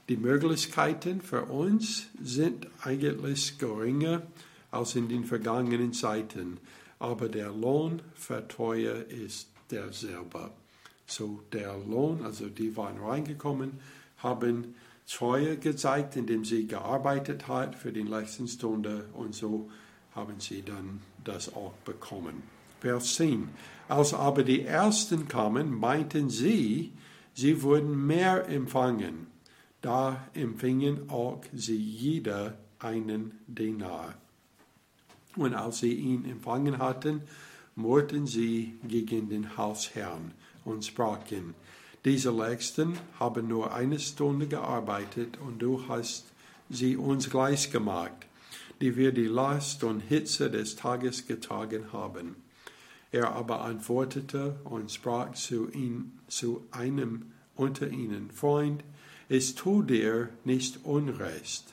Die 0.09 0.17
Möglichkeiten 0.17 1.21
für 1.21 1.47
uns 1.47 2.07
sind 2.23 2.69
eigentlich 2.83 3.59
geringer 3.59 4.23
als 4.71 4.95
in 4.95 5.09
den 5.09 5.25
vergangenen 5.25 5.93
Zeiten, 5.93 6.59
aber 7.01 7.29
der 7.29 7.51
Lohn 7.51 8.03
für 8.15 8.47
Treue 8.47 8.91
ist 8.91 9.49
derselbe. 9.71 10.51
So 11.07 11.41
der 11.53 11.77
Lohn, 11.79 12.23
also 12.25 12.49
die 12.49 12.77
waren 12.77 12.99
reingekommen, 12.99 13.81
haben 14.19 14.77
Treue 15.09 15.57
gezeigt, 15.57 16.17
indem 16.17 16.45
sie 16.45 16.67
gearbeitet 16.67 17.49
hat 17.49 17.75
für 17.75 17.93
die 17.93 18.03
letzten 18.03 18.47
Stunde 18.47 19.07
und 19.13 19.35
so 19.35 19.71
haben 20.15 20.39
sie 20.39 20.63
dann 20.63 21.01
das 21.25 21.55
auch 21.55 21.75
bekommen. 21.85 22.43
Vers 22.81 23.15
10. 23.17 23.49
Als 23.89 24.15
aber 24.15 24.45
die 24.45 24.63
Ersten 24.63 25.27
kamen, 25.29 25.75
meinten 25.75 26.31
sie, 26.31 26.93
sie 27.35 27.63
würden 27.63 28.07
mehr 28.07 28.49
empfangen. 28.49 29.36
Da 29.87 30.26
empfingen 30.35 31.11
auch 31.11 31.43
sie 31.52 31.76
jeder 31.76 32.59
einen 32.81 33.38
Denar. 33.47 34.14
Und 35.37 35.55
als 35.55 35.78
sie 35.78 35.93
ihn 35.93 36.25
empfangen 36.25 36.78
hatten, 36.78 37.23
murrten 37.76 38.26
sie 38.26 38.81
gegen 38.83 39.28
den 39.28 39.57
Hausherrn 39.57 40.33
und 40.64 40.85
sprachen, 40.85 41.55
diese 42.05 42.33
Letzten 42.33 42.99
haben 43.21 43.47
nur 43.47 43.75
eine 43.75 44.00
Stunde 44.00 44.49
gearbeitet 44.49 45.38
und 45.38 45.61
du 45.61 45.87
hast 45.87 46.25
sie 46.69 46.97
uns 46.97 47.31
gleich 47.31 47.71
gemacht, 47.71 48.26
die 48.81 48.97
wir 48.97 49.12
die 49.12 49.28
Last 49.28 49.85
und 49.85 50.00
Hitze 50.00 50.50
des 50.50 50.75
Tages 50.75 51.28
getragen 51.28 51.93
haben. 51.93 52.35
Er 53.12 53.31
aber 53.31 53.61
antwortete 53.61 54.57
und 54.64 54.90
sprach 54.90 55.31
zu, 55.35 55.71
ihn, 55.71 56.19
zu 56.26 56.66
einem 56.73 57.31
unter 57.55 57.88
ihnen, 57.88 58.33
Freund, 58.33 58.83
es 59.28 59.54
tut 59.54 59.90
dir 59.90 60.28
nicht 60.45 60.85
Unrecht, 60.85 61.64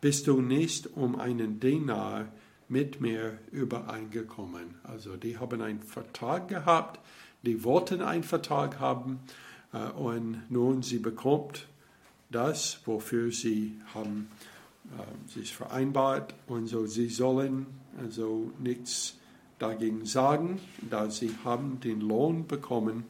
bist 0.00 0.26
du 0.26 0.40
nicht 0.40 0.96
um 0.96 1.18
einen 1.18 1.60
Denar 1.60 2.26
mit 2.68 3.00
mir 3.00 3.38
übereingekommen. 3.50 4.74
Also 4.84 5.16
die 5.16 5.38
haben 5.38 5.62
einen 5.62 5.82
Vertrag 5.82 6.48
gehabt, 6.48 7.00
die 7.42 7.64
wollten 7.64 8.02
einen 8.02 8.24
Vertrag 8.24 8.78
haben 8.78 9.20
äh, 9.72 9.88
und 9.90 10.42
nun 10.50 10.82
sie 10.82 10.98
bekommt 10.98 11.66
das, 12.30 12.80
wofür 12.84 13.32
sie 13.32 13.80
haben 13.94 14.28
äh, 14.86 15.32
sich 15.32 15.54
vereinbart 15.54 16.34
und 16.46 16.66
so 16.66 16.86
sie 16.86 17.08
sollen 17.08 17.66
also 17.98 18.52
nichts 18.58 19.16
dagegen 19.58 20.04
sagen, 20.04 20.60
da 20.88 21.10
sie 21.10 21.34
haben 21.44 21.80
den 21.80 22.00
Lohn 22.00 22.46
bekommen, 22.46 23.04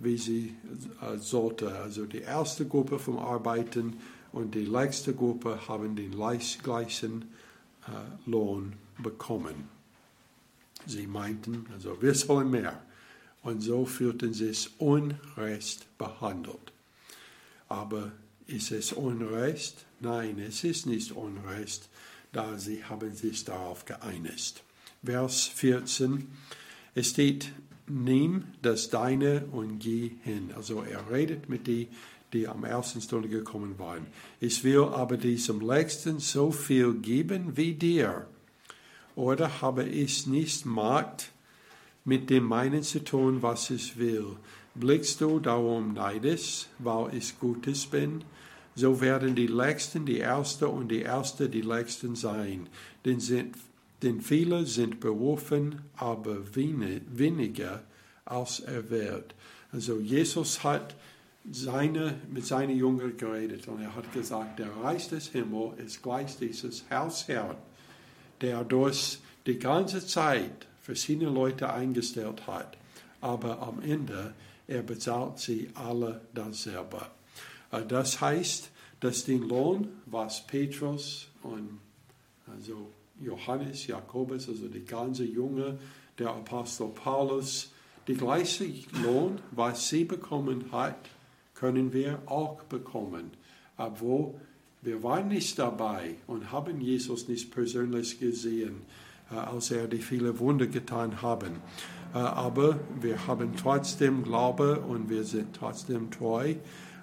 wie 0.00 0.16
sie 0.16 0.56
äh, 1.00 1.18
sollte. 1.18 1.72
Also 1.76 2.06
die 2.06 2.22
erste 2.22 2.66
Gruppe 2.66 2.98
vom 2.98 3.18
Arbeiten 3.18 3.98
und 4.32 4.54
die 4.54 4.64
letzte 4.64 5.14
Gruppe 5.14 5.68
haben 5.68 5.94
den 5.94 6.12
gleichen 6.12 7.34
äh, 7.86 8.28
Lohn 8.28 8.72
bekommen. 8.98 9.68
Sie 10.86 11.06
meinten, 11.06 11.66
also 11.72 12.00
wir 12.00 12.14
sollen 12.14 12.50
mehr. 12.50 12.82
Und 13.42 13.60
so 13.60 13.86
fühlten 13.86 14.34
sie 14.34 14.48
es 14.48 14.70
unrecht 14.78 15.86
behandelt. 15.98 16.72
Aber 17.68 18.12
ist 18.46 18.72
es 18.72 18.92
Unrecht? 18.92 19.86
Nein, 20.00 20.38
es 20.38 20.64
ist 20.64 20.86
nicht 20.86 21.12
Unrecht, 21.12 21.88
da 22.32 22.58
sie 22.58 22.84
haben 22.84 23.14
sich 23.14 23.44
darauf 23.44 23.84
geeinigt. 23.84 24.62
Vers 25.04 25.46
14, 25.46 26.28
es 26.94 27.10
steht, 27.10 27.52
nimm 27.90 28.44
das 28.62 28.90
Deine 28.90 29.46
und 29.52 29.78
geh 29.78 30.12
hin. 30.22 30.50
Also 30.56 30.82
er 30.82 31.10
redet 31.10 31.48
mit 31.48 31.66
die, 31.66 31.88
die 32.32 32.46
am 32.46 32.64
ersten 32.64 33.00
Stunde 33.00 33.28
gekommen 33.28 33.78
waren. 33.78 34.06
Ich 34.38 34.62
will 34.64 34.84
aber 34.84 35.16
diesem 35.16 35.60
Letzten 35.60 36.20
so 36.20 36.50
viel 36.50 36.94
geben 36.94 37.56
wie 37.56 37.74
dir. 37.74 38.26
Oder 39.16 39.60
habe 39.60 39.84
ich 39.84 40.26
nicht 40.26 40.64
Macht, 40.64 41.32
mit 42.04 42.30
dem 42.30 42.44
meinen 42.44 42.82
zu 42.82 43.04
tun, 43.04 43.42
was 43.42 43.70
ich 43.70 43.98
will? 43.98 44.36
Blickst 44.74 45.20
du 45.20 45.40
darum 45.40 45.94
neidisch, 45.94 46.66
weil 46.78 47.14
ich 47.14 47.38
Gutes 47.38 47.86
bin? 47.86 48.24
So 48.76 49.00
werden 49.00 49.34
die 49.34 49.48
Letzten 49.48 50.06
die 50.06 50.18
Erste 50.18 50.68
und 50.68 50.88
die 50.88 51.02
Erste 51.02 51.48
die 51.48 51.60
Letzten 51.60 52.14
sein. 52.14 52.68
Denn 53.04 53.20
sind 53.20 53.56
denn 54.02 54.20
viele 54.20 54.66
sind 54.66 55.00
berufen, 55.00 55.82
aber 55.96 56.54
weniger 56.54 57.82
als 58.24 58.60
er 58.60 58.88
wird. 58.90 59.34
Also 59.72 59.98
Jesus 59.98 60.64
hat 60.64 60.94
seine, 61.50 62.14
mit 62.30 62.46
seinen 62.46 62.76
Jüngern 62.76 63.16
geredet 63.16 63.66
und 63.68 63.80
er 63.80 63.94
hat 63.94 64.12
gesagt, 64.12 64.58
der 64.58 64.70
Reich 64.76 65.08
des 65.08 65.28
Himmels 65.28 65.78
ist 65.78 66.02
gleich 66.02 66.36
dieses 66.38 66.84
Hausherrn, 66.90 67.56
der 68.40 68.64
durch 68.64 69.18
die 69.46 69.58
ganze 69.58 70.06
Zeit 70.06 70.66
verschiedene 70.82 71.30
Leute 71.30 71.72
eingestellt 71.72 72.46
hat, 72.46 72.76
aber 73.20 73.60
am 73.62 73.82
Ende 73.82 74.34
er 74.66 74.82
bezahlt 74.82 75.38
sie 75.38 75.68
alle 75.74 76.20
dasselbe. 76.32 77.06
Äh, 77.72 77.84
das 77.86 78.20
heißt, 78.20 78.70
dass 79.00 79.24
den 79.24 79.48
Lohn, 79.48 79.88
was 80.06 80.46
Petrus 80.46 81.26
und 81.42 81.80
also 82.46 82.92
Johannes, 83.20 83.86
Jakobus, 83.86 84.48
also 84.48 84.68
die 84.68 84.84
ganze 84.84 85.24
Junge, 85.24 85.78
der 86.18 86.30
Apostel 86.30 86.88
Paulus, 86.88 87.72
die 88.06 88.14
gleiche 88.14 88.66
Lohn, 89.02 89.40
was 89.50 89.88
sie 89.88 90.04
bekommen 90.04 90.72
hat, 90.72 90.96
können 91.54 91.92
wir 91.92 92.22
auch 92.26 92.62
bekommen. 92.64 93.30
Obwohl 93.76 94.34
wir 94.82 95.02
waren 95.02 95.28
nicht 95.28 95.58
dabei 95.58 96.14
und 96.26 96.50
haben 96.50 96.80
Jesus 96.80 97.28
nicht 97.28 97.52
persönlich 97.52 98.18
gesehen, 98.18 98.82
äh, 99.30 99.34
als 99.34 99.70
er 99.70 99.86
die 99.86 99.98
viele 99.98 100.38
Wunder 100.38 100.66
getan 100.66 101.20
haben. 101.20 101.60
Äh, 102.14 102.18
aber 102.18 102.80
wir 103.00 103.26
haben 103.26 103.54
trotzdem 103.56 104.24
Glaube 104.24 104.80
und 104.80 105.10
wir 105.10 105.24
sind 105.24 105.54
trotzdem 105.54 106.10
treu. 106.10 106.54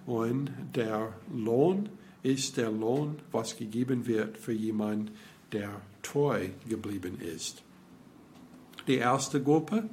Und 0.08 0.49
der 0.75 1.13
Lohn 1.32 1.89
ist 2.23 2.58
der 2.58 2.71
Lohn, 2.71 3.19
was 3.32 3.58
gegeben 3.58 4.08
wird 4.08 4.38
für 4.38 4.53
jemanden, 4.53 5.12
der 5.51 5.69
treu 6.12 6.50
geblieben 6.67 7.20
ist. 7.20 7.63
Die 8.88 8.96
erste 8.96 9.41
Gruppe, 9.41 9.89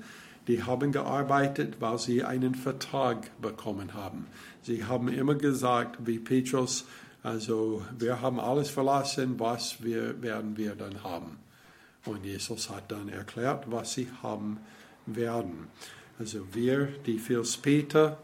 die 0.47 0.63
haben 0.63 0.93
gearbeitet, 0.93 1.77
weil 1.81 1.99
sie 1.99 2.23
einen 2.23 2.55
Vertrag 2.55 3.31
bekommen 3.41 3.95
haben. 3.95 4.27
Sie 4.63 4.85
haben 4.85 5.09
immer 5.09 5.35
gesagt, 5.35 6.07
wie 6.07 6.19
Petrus, 6.19 6.85
also 7.23 7.83
wir 7.99 8.21
haben 8.21 8.39
alles 8.39 8.71
verlassen, 8.71 9.41
was 9.41 9.83
wir, 9.83 10.23
werden 10.23 10.57
wir 10.57 10.75
dann 10.75 11.03
haben. 11.03 11.39
Und 12.05 12.25
Jesus 12.25 12.69
hat 12.71 12.93
dann 12.93 13.09
erklärt, 13.09 13.71
was 13.71 13.95
sie 13.95 14.09
haben 14.23 14.59
werden. 15.07 15.69
Also 16.19 16.47
wir, 16.53 16.89
die 17.07 17.19
viel 17.19 17.45
später 17.45 18.19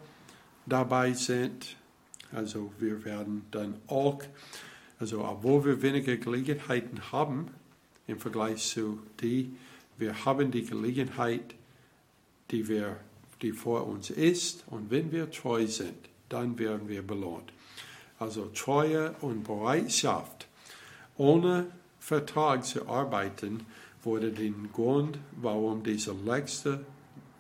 dabei 0.66 1.14
sind, 1.14 1.76
also 2.32 2.72
wir 2.78 3.04
werden 3.04 3.46
dann 3.50 3.76
auch, 3.88 4.22
also 5.00 5.24
obwohl 5.24 5.64
wir 5.64 5.82
weniger 5.82 6.16
Gelegenheiten 6.16 7.10
haben, 7.10 7.48
im 8.10 8.18
Vergleich 8.18 8.66
zu 8.66 9.00
die, 9.20 9.54
wir 9.96 10.24
haben 10.24 10.50
die 10.50 10.64
Gelegenheit, 10.64 11.54
die, 12.50 12.68
wir, 12.68 12.96
die 13.42 13.52
vor 13.52 13.86
uns 13.86 14.10
ist, 14.10 14.64
und 14.68 14.90
wenn 14.90 15.12
wir 15.12 15.30
treu 15.30 15.66
sind, 15.66 16.08
dann 16.28 16.58
werden 16.58 16.88
wir 16.88 17.02
belohnt. 17.02 17.52
Also 18.18 18.46
Treue 18.54 19.14
und 19.20 19.44
Bereitschaft, 19.44 20.46
ohne 21.16 21.66
Vertrag 21.98 22.64
zu 22.64 22.88
arbeiten, 22.88 23.66
wurde 24.02 24.32
der 24.32 24.50
Grund, 24.72 25.18
warum 25.40 25.82
diese 25.82 26.12
letzte 26.12 26.84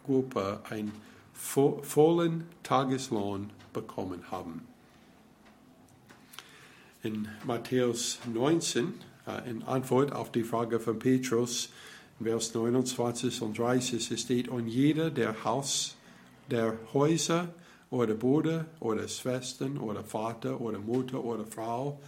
Gruppe 0.04 0.60
einen 0.68 0.92
vollen 1.34 2.44
Tageslohn 2.62 3.50
bekommen 3.72 4.30
haben. 4.30 4.62
In 7.02 7.28
Matthäus 7.44 8.18
19 8.30 8.88
äh, 8.88 9.09
in 9.48 9.62
Antwort 9.62 10.12
auf 10.12 10.32
die 10.32 10.44
Frage 10.44 10.80
von 10.80 10.98
Petrus, 10.98 11.70
Vers 12.22 12.54
29 12.54 13.40
und 13.42 13.58
30 13.58 14.20
steht, 14.20 14.48
und 14.48 14.68
jeder, 14.68 15.10
der 15.10 15.44
Haus, 15.44 15.96
der 16.50 16.76
Häuser 16.92 17.48
oder 17.90 18.14
Bruder 18.14 18.66
oder 18.78 19.08
Schwestern 19.08 19.78
oder 19.78 20.04
Vater 20.04 20.60
oder 20.60 20.78
Mutter 20.78 21.22
oder 21.24 21.44
Frau 21.46 22.00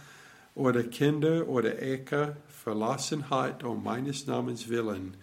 oder 0.55 0.83
Kinder 0.83 1.47
oder 1.47 1.81
Äcker 1.81 2.37
verlassen 2.47 3.29
hat 3.29 3.63
um 3.63 3.83
meines 3.83 4.27
Namens 4.27 4.69
willen, 4.69 5.15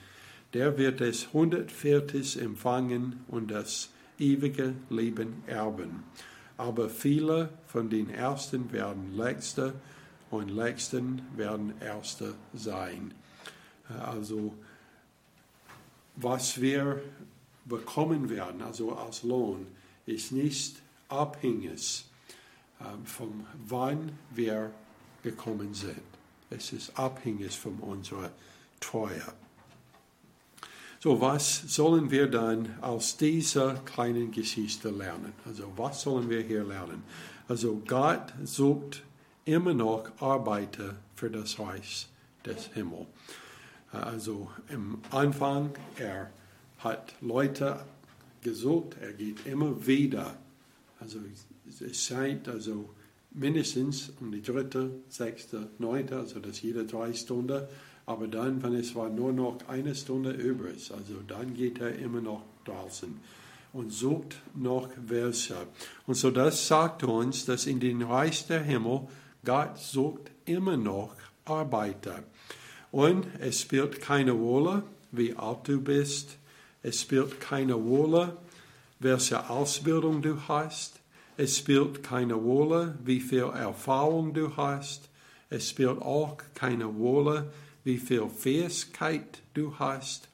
der 0.54 0.76
wird 0.76 1.00
es 1.00 1.32
hundertviertig 1.32 2.40
empfangen 2.40 3.24
und 3.28 3.50
das 3.50 3.90
ewige 4.18 4.74
Leben 4.90 5.42
erben. 5.46 6.04
Aber 6.56 6.90
viele 6.90 7.50
von 7.66 7.88
den 7.88 8.10
Ersten 8.10 8.72
werden 8.72 9.16
Letzte 9.16 9.74
und 10.30 10.48
Letzten 10.48 11.22
werden 11.36 11.74
Erste 11.80 12.34
sein. 12.54 13.14
Also 14.04 14.54
was 16.16 16.60
wir 16.60 17.02
bekommen 17.64 18.28
werden, 18.30 18.62
also 18.62 18.92
als 18.92 19.22
Lohn, 19.22 19.66
ist 20.06 20.32
nicht 20.32 20.76
abhängig 21.08 22.04
ähm, 22.80 23.04
von 23.04 23.46
wann 23.66 24.12
wir 24.34 24.70
gekommen 25.22 25.74
sind. 25.74 26.00
Es 26.50 26.72
ist 26.72 26.98
abhängig 26.98 27.58
von 27.58 27.76
unserer 27.76 28.30
Treue. 28.80 29.22
So, 30.98 31.20
was 31.20 31.62
sollen 31.74 32.10
wir 32.10 32.26
dann 32.26 32.78
aus 32.82 33.16
dieser 33.16 33.74
kleinen 33.74 34.32
Geschichte 34.32 34.90
lernen? 34.90 35.32
Also, 35.46 35.72
was 35.76 36.02
sollen 36.02 36.28
wir 36.28 36.42
hier 36.42 36.64
lernen? 36.64 37.02
Also, 37.48 37.80
Gott 37.86 38.34
sucht 38.44 39.02
immer 39.44 39.74
noch 39.74 40.10
Arbeiter 40.20 40.96
für 41.14 41.30
das 41.30 41.58
Reich 41.58 42.08
des 42.44 42.66
Himmels. 42.74 43.06
Also, 43.92 44.50
im 44.68 44.98
Anfang, 45.10 45.72
er 45.96 46.30
hat 46.78 47.14
Leute 47.20 47.84
gesucht, 48.40 48.96
er 49.00 49.12
geht 49.12 49.46
immer 49.46 49.86
wieder. 49.86 50.36
Also, 51.00 51.18
es 51.80 52.04
scheint 52.04 52.48
also 52.48 52.90
mindestens 53.32 54.12
um 54.20 54.32
die 54.32 54.42
dritte, 54.42 54.90
sechste, 55.08 55.68
neunte, 55.78 56.16
also 56.18 56.40
das 56.40 56.62
jede 56.62 56.84
drei 56.84 57.12
Stunden. 57.12 57.62
Aber 58.06 58.26
dann, 58.26 58.62
wenn 58.62 58.74
es 58.74 58.94
war 58.94 59.08
nur 59.08 59.32
noch 59.32 59.58
eine 59.68 59.94
Stunde 59.94 60.32
übrig, 60.32 60.90
also 60.92 61.14
dann 61.26 61.54
geht 61.54 61.80
er 61.80 61.96
immer 61.96 62.20
noch 62.20 62.42
draußen 62.64 63.20
und 63.72 63.92
sucht 63.92 64.36
noch 64.54 64.88
welche. 64.96 65.54
Und 66.06 66.14
so 66.14 66.30
das 66.30 66.66
sagt 66.66 67.04
uns, 67.04 67.44
dass 67.44 67.66
in 67.66 67.78
den 67.78 68.02
Reich 68.02 68.46
der 68.46 68.62
Himmel 68.62 69.02
Gott 69.44 69.78
sucht 69.78 70.30
immer 70.44 70.76
noch 70.76 71.14
Arbeiter. 71.44 72.22
Und 72.92 73.26
es 73.38 73.60
spielt 73.60 74.00
keine 74.00 74.32
Rolle, 74.32 74.82
wie 75.12 75.34
alt 75.34 75.68
du 75.68 75.80
bist. 75.80 76.36
Es 76.82 77.00
spielt 77.00 77.40
keine 77.40 77.74
Rolle, 77.74 78.36
welche 78.98 79.48
Ausbildung 79.48 80.22
du 80.22 80.36
hast. 80.48 81.00
Es 81.36 81.58
spielt 81.58 82.02
keine 82.02 82.34
Rolle, 82.34 82.98
wie 83.04 83.20
viel 83.20 83.50
Erfahrung 83.54 84.34
du 84.34 84.56
hast. 84.56 85.08
Es 85.48 85.70
spielt 85.70 86.02
auch 86.02 86.38
keine 86.54 86.84
Rolle, 86.84 87.52
wie 87.84 87.98
viel 87.98 88.28
Fähigkeit 88.28 89.40
du 89.54 89.78
hast. 89.78 90.28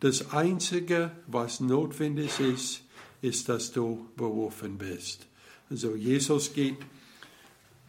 Das 0.00 0.32
Einzige, 0.32 1.10
was 1.26 1.60
notwendig 1.60 2.38
ist, 2.40 2.82
ist, 3.20 3.48
dass 3.48 3.72
du 3.72 4.08
berufen 4.16 4.78
bist. 4.78 5.26
Also 5.70 5.96
Jesus 5.96 6.54
geht 6.54 6.78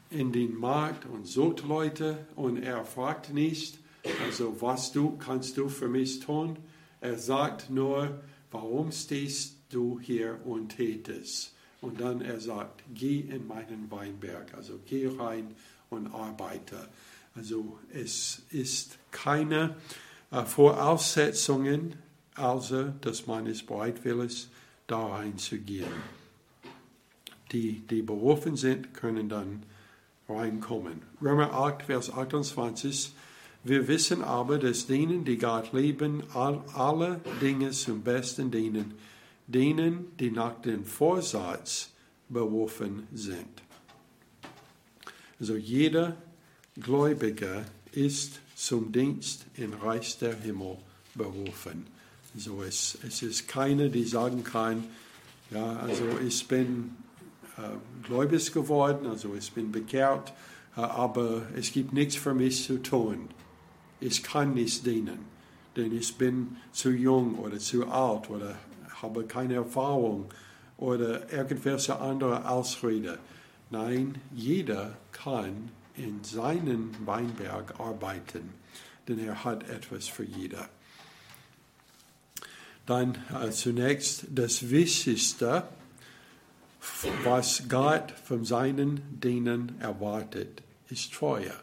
in 0.09 0.31
den 0.31 0.55
Markt 0.55 1.05
und 1.05 1.27
sucht 1.27 1.63
Leute 1.67 2.25
und 2.35 2.57
er 2.57 2.83
fragt 2.85 3.33
nicht, 3.33 3.77
also 4.25 4.61
was 4.61 4.91
du 4.91 5.17
kannst 5.17 5.57
du 5.57 5.69
für 5.69 5.87
mich 5.87 6.19
tun. 6.19 6.57
Er 7.01 7.17
sagt 7.17 7.69
nur, 7.69 8.21
warum 8.51 8.91
stehst 8.91 9.55
du 9.69 9.99
hier 9.99 10.39
und 10.45 10.69
tätest? 10.69 11.53
Und 11.81 12.01
dann 12.01 12.21
er 12.21 12.39
sagt, 12.39 12.83
geh 12.93 13.19
in 13.19 13.47
meinen 13.47 13.89
Weinberg, 13.89 14.53
also 14.53 14.79
geh 14.85 15.07
rein 15.07 15.55
und 15.89 16.07
arbeite. 16.07 16.87
Also 17.35 17.79
es 17.93 18.41
ist 18.49 18.97
keine 19.11 19.75
äh, 20.31 20.43
Voraussetzungen, 20.43 21.95
also 22.35 22.93
dass 23.01 23.27
man 23.27 23.47
es 23.47 23.63
bereitwillig 23.63 24.49
da 24.87 25.05
reinzugehen. 25.05 25.87
Die, 27.51 27.79
die 27.87 28.01
berufen 28.01 28.57
sind, 28.57 28.93
können 28.93 29.29
dann 29.29 29.63
reinkommen. 30.29 31.01
Römer 31.21 31.53
8, 31.53 31.83
Vers 31.83 32.11
28. 32.11 33.13
Wir 33.63 33.87
wissen 33.87 34.23
aber, 34.23 34.57
dass 34.57 34.87
denen, 34.87 35.25
die 35.25 35.37
Gott 35.37 35.73
lieben, 35.73 36.23
alle 36.33 37.19
Dinge 37.41 37.71
zum 37.71 38.01
Besten 38.01 38.51
dienen, 38.51 38.93
denen, 39.47 40.15
die 40.17 40.31
nach 40.31 40.61
dem 40.61 40.85
Vorsatz 40.85 41.91
berufen 42.29 43.07
sind. 43.13 43.63
Also 45.39 45.55
jeder 45.55 46.15
Gläubiger 46.79 47.65
ist 47.91 48.39
zum 48.55 48.91
Dienst 48.91 49.45
im 49.55 49.73
Reich 49.73 50.17
der 50.19 50.35
Himmel 50.35 50.77
berufen. 51.15 51.87
Also 52.35 52.61
es, 52.63 52.97
es 53.05 53.21
ist 53.23 53.47
keiner, 53.47 53.89
die 53.89 54.03
sagen 54.03 54.43
kann, 54.43 54.83
ja, 55.51 55.77
also 55.77 56.03
ich 56.25 56.47
bin 56.47 56.95
gläubig 58.03 58.51
geworden, 58.51 59.07
also 59.07 59.33
ich 59.35 59.51
bin 59.51 59.71
bekehrt, 59.71 60.33
äh, 60.75 60.81
aber 60.81 61.43
es 61.55 61.71
gibt 61.71 61.93
nichts 61.93 62.15
für 62.15 62.33
mich 62.33 62.63
zu 62.65 62.81
tun. 62.81 63.29
Ich 63.99 64.23
kann 64.23 64.53
nicht 64.53 64.85
dienen, 64.85 65.19
denn 65.75 65.95
ich 65.95 66.17
bin 66.17 66.57
zu 66.71 66.89
jung 66.89 67.35
oder 67.35 67.59
zu 67.59 67.87
alt 67.87 68.29
oder 68.29 68.55
habe 69.01 69.25
keine 69.25 69.55
Erfahrung 69.55 70.29
oder 70.77 71.31
irgendwelche 71.31 71.99
andere 71.99 72.49
Ausrede. 72.49 73.19
Nein, 73.69 74.19
jeder 74.33 74.97
kann 75.11 75.69
in 75.95 76.23
seinen 76.23 76.95
Weinberg 77.05 77.79
arbeiten, 77.79 78.53
denn 79.07 79.19
er 79.19 79.43
hat 79.43 79.69
etwas 79.69 80.07
für 80.07 80.23
jeder. 80.23 80.69
Dann 82.85 83.17
äh, 83.39 83.51
zunächst 83.51 84.25
das 84.31 84.69
Wichtigste, 84.69 85.67
was 87.23 87.63
Gott 87.67 88.11
von 88.23 88.45
seinen 88.45 89.19
Dienern 89.19 89.75
erwartet, 89.79 90.61
ist 90.89 91.13
Treue. 91.13 91.53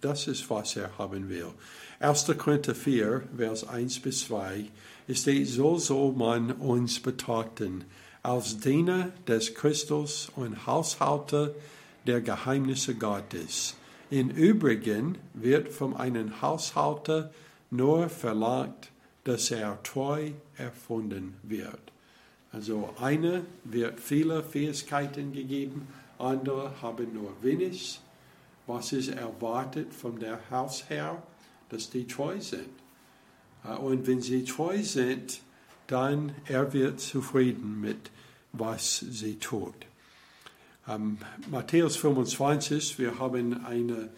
Das 0.00 0.26
ist, 0.26 0.48
was 0.50 0.76
er 0.76 0.98
haben 0.98 1.28
will. 1.28 1.52
1. 2.00 2.26
Korinther 2.36 2.74
4, 2.74 3.22
Vers 3.36 3.68
1 3.68 4.00
bis 4.00 4.26
2, 4.26 4.64
es 5.06 5.20
steht, 5.20 5.46
so 5.48 5.78
soll 5.78 6.12
man 6.12 6.52
uns 6.52 7.00
betrachten, 7.00 7.84
als 8.22 8.58
Diener 8.58 9.12
des 9.26 9.54
Christus 9.54 10.30
und 10.36 10.66
Haushalter 10.66 11.54
der 12.06 12.20
Geheimnisse 12.20 12.94
Gottes. 12.94 13.74
Im 14.10 14.30
Übrigen 14.30 15.18
wird 15.34 15.68
von 15.68 15.96
einem 15.96 16.42
Haushalter 16.42 17.32
nur 17.70 18.08
verlangt, 18.08 18.90
dass 19.24 19.50
er 19.50 19.82
treu 19.82 20.32
erfunden 20.56 21.34
wird. 21.42 21.91
Also 22.52 22.94
einer 23.00 23.42
wird 23.64 23.98
viele 23.98 24.42
Fähigkeiten 24.42 25.32
gegeben, 25.32 25.88
andere 26.18 26.80
haben 26.82 27.14
nur 27.14 27.34
wenig. 27.42 28.00
Was 28.66 28.92
ist 28.92 29.08
erwartet 29.08 29.92
von 29.92 30.18
der 30.20 30.38
Hausherr? 30.50 31.22
Dass 31.68 31.90
die 31.90 32.06
treu 32.06 32.38
sind. 32.40 32.68
Äh, 33.64 33.76
und 33.76 34.06
wenn 34.06 34.20
sie 34.20 34.44
treu 34.44 34.82
sind, 34.82 35.40
dann 35.86 36.34
er 36.46 36.72
wird 36.72 37.00
zufrieden 37.00 37.80
mit 37.80 38.10
was 38.52 38.98
sie 38.98 39.36
tut. 39.36 39.74
Ähm, 40.88 41.18
Matthäus 41.50 41.96
25, 41.96 42.98
wir 42.98 43.18
haben 43.18 43.64
eine 43.64 44.10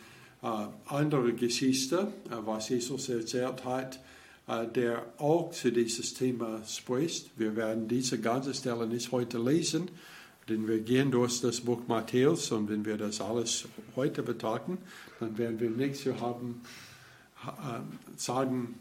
äh, 0.42 0.66
andere 0.86 1.32
Geschichte, 1.34 2.12
äh, 2.30 2.36
was 2.44 2.68
Jesus 2.68 3.08
erzählt 3.08 3.64
hat, 3.64 4.00
der 4.46 5.06
auch 5.18 5.52
zu 5.52 5.72
dieses 5.72 6.12
Thema 6.12 6.62
spricht. 6.66 7.30
Wir 7.38 7.56
werden 7.56 7.88
diese 7.88 8.20
ganze 8.20 8.52
Stelle 8.52 8.86
nicht 8.86 9.10
heute 9.10 9.38
lesen, 9.38 9.90
denn 10.48 10.68
wir 10.68 10.80
gehen 10.80 11.10
durch 11.10 11.40
das 11.40 11.62
Buch 11.62 11.80
Matthäus 11.86 12.50
und 12.52 12.68
wenn 12.68 12.84
wir 12.84 12.98
das 12.98 13.20
alles 13.20 13.66
heute 13.96 14.22
betrachten, 14.22 14.78
dann 15.20 15.38
werden 15.38 15.58
wir 15.60 15.70
nichts 15.70 16.04
haben, 16.20 16.60
äh, 17.46 17.80
sagen, 18.18 18.74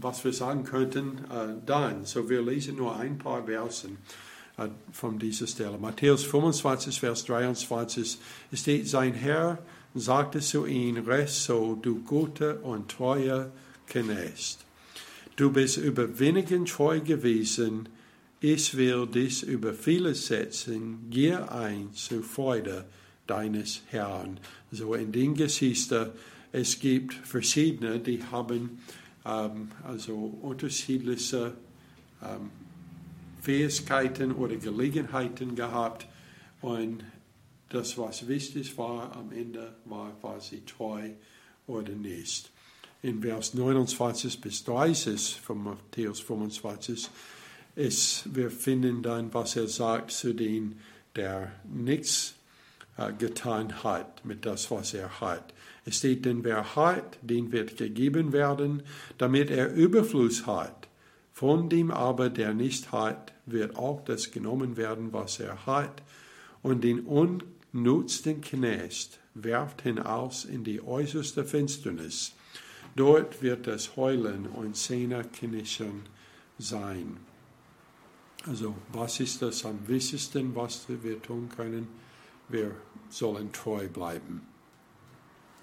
was 0.00 0.24
wir 0.24 0.32
sagen 0.32 0.64
könnten, 0.64 1.18
äh, 1.30 1.54
dann. 1.66 2.04
So 2.04 2.28
wir 2.28 2.42
lesen 2.42 2.76
nur 2.76 2.96
ein 2.96 3.18
paar 3.18 3.44
Versen 3.44 3.98
äh, 4.56 4.68
von 4.92 5.18
dieser 5.18 5.48
Stelle. 5.48 5.78
Matthäus 5.78 6.24
25, 6.24 7.00
Vers 7.00 7.24
23 7.24 8.18
steht, 8.52 8.88
sein 8.88 9.14
Herr 9.14 9.58
sagte 9.94 10.38
zu 10.38 10.66
ihm, 10.66 10.98
Rest 10.98 11.44
so, 11.44 11.74
du 11.74 12.04
gute 12.04 12.60
und 12.60 12.88
treue 12.88 13.50
Knecht. 13.88 14.69
Du 15.40 15.50
bist 15.50 15.78
über 15.78 16.18
wenigen 16.18 16.66
treu 16.66 17.00
gewesen, 17.00 17.88
ich 18.40 18.76
will 18.76 19.06
dich 19.06 19.42
über 19.42 19.72
viele 19.72 20.14
setzen, 20.14 21.06
geh 21.08 21.32
ein 21.32 21.94
zur 21.94 22.22
Freude 22.22 22.84
deines 23.26 23.80
Herrn. 23.86 24.38
So 24.70 24.92
in 24.92 25.12
den 25.12 25.34
Geschichten, 25.34 26.10
es 26.52 26.78
gibt 26.78 27.14
verschiedene, 27.14 28.00
die 28.00 28.22
haben 28.22 28.82
ähm, 29.24 29.70
also 29.82 30.14
unterschiedliche 30.42 31.54
ähm, 32.22 32.50
Fähigkeiten 33.40 34.32
oder 34.32 34.56
Gelegenheiten 34.56 35.54
gehabt 35.54 36.06
und 36.60 37.02
das, 37.70 37.96
was 37.96 38.28
wichtig 38.28 38.76
war 38.76 39.16
am 39.16 39.32
Ende, 39.32 39.74
war, 39.86 40.38
sie 40.38 40.60
treu 40.66 41.08
oder 41.66 41.94
nicht. 41.94 42.50
In 43.02 43.22
Vers 43.22 43.54
29 43.54 44.42
bis 44.42 44.62
30 44.64 45.40
von 45.42 45.64
Matthäus 45.64 46.20
25 46.20 47.08
ist, 47.74 48.34
wir 48.34 48.50
finden 48.50 49.02
dann, 49.02 49.32
was 49.32 49.56
er 49.56 49.68
sagt 49.68 50.10
zu 50.10 50.34
denen, 50.34 50.80
der 51.16 51.50
nichts 51.64 52.34
äh, 52.98 53.10
getan 53.14 53.82
hat 53.82 54.22
mit 54.26 54.44
das, 54.44 54.70
was 54.70 54.92
er 54.92 55.18
hat. 55.18 55.54
Es 55.86 55.96
steht, 55.96 56.26
denn 56.26 56.44
wer 56.44 56.76
hat, 56.76 57.18
den 57.22 57.52
wird 57.52 57.78
gegeben 57.78 58.34
werden, 58.34 58.82
damit 59.16 59.50
er 59.50 59.72
Überfluss 59.72 60.46
hat. 60.46 60.88
Von 61.32 61.70
dem 61.70 61.90
aber, 61.90 62.28
der 62.28 62.52
nicht 62.52 62.92
hat, 62.92 63.32
wird 63.46 63.76
auch 63.76 64.04
das 64.04 64.30
genommen 64.30 64.76
werden, 64.76 65.14
was 65.14 65.40
er 65.40 65.64
hat. 65.64 66.02
Und 66.60 66.84
den 66.84 67.00
unnutzten 67.06 68.42
Knecht 68.42 69.20
werft 69.32 69.80
hinaus 69.80 70.44
in 70.44 70.64
die 70.64 70.82
äußerste 70.82 71.46
Finsternis. 71.46 72.34
Dort 72.96 73.42
wird 73.42 73.66
das 73.66 73.96
Heulen 73.96 74.46
und 74.46 74.76
Zähneknirschen 74.76 76.02
sein. 76.58 77.16
Also 78.46 78.74
was 78.92 79.20
ist 79.20 79.42
das 79.42 79.64
am 79.64 79.86
wichtigsten, 79.86 80.54
was 80.54 80.86
wir 80.88 81.20
tun 81.22 81.48
können? 81.54 81.88
Wir 82.48 82.74
sollen 83.10 83.52
treu 83.52 83.88
bleiben. 83.88 84.46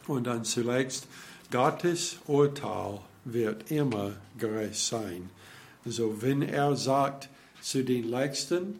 Und 0.08 0.26
dann 0.28 0.46
zuletzt, 0.46 1.08
Gottes 1.52 2.20
Urteil 2.28 3.00
wird 3.26 3.72
immer 3.72 4.14
gerecht 4.38 4.80
sein. 4.80 5.30
Also 5.86 6.22
wenn 6.22 6.42
er 6.42 6.76
sagt 6.76 7.30
zu 7.62 7.84
den 7.84 8.10
Letzten, 8.10 8.80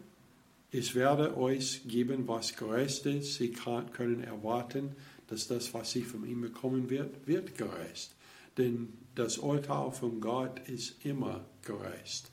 ich 0.70 0.94
werde 0.94 1.36
euch 1.36 1.82
geben, 1.86 2.28
was 2.28 2.54
gerecht 2.54 3.06
ist, 3.06 3.34
sie 3.34 3.50
können 3.50 4.22
erwarten, 4.22 4.94
dass 5.28 5.48
das, 5.48 5.72
was 5.74 5.92
sie 5.92 6.02
von 6.02 6.26
ihm 6.26 6.40
bekommen 6.40 6.88
wird, 6.90 7.26
wird 7.26 7.56
gerecht. 7.56 8.10
Denn 8.58 8.92
das 9.14 9.38
Urteil 9.38 9.90
von 9.92 10.20
Gott 10.20 10.60
ist 10.68 11.04
immer 11.04 11.44
gerecht. 11.62 12.30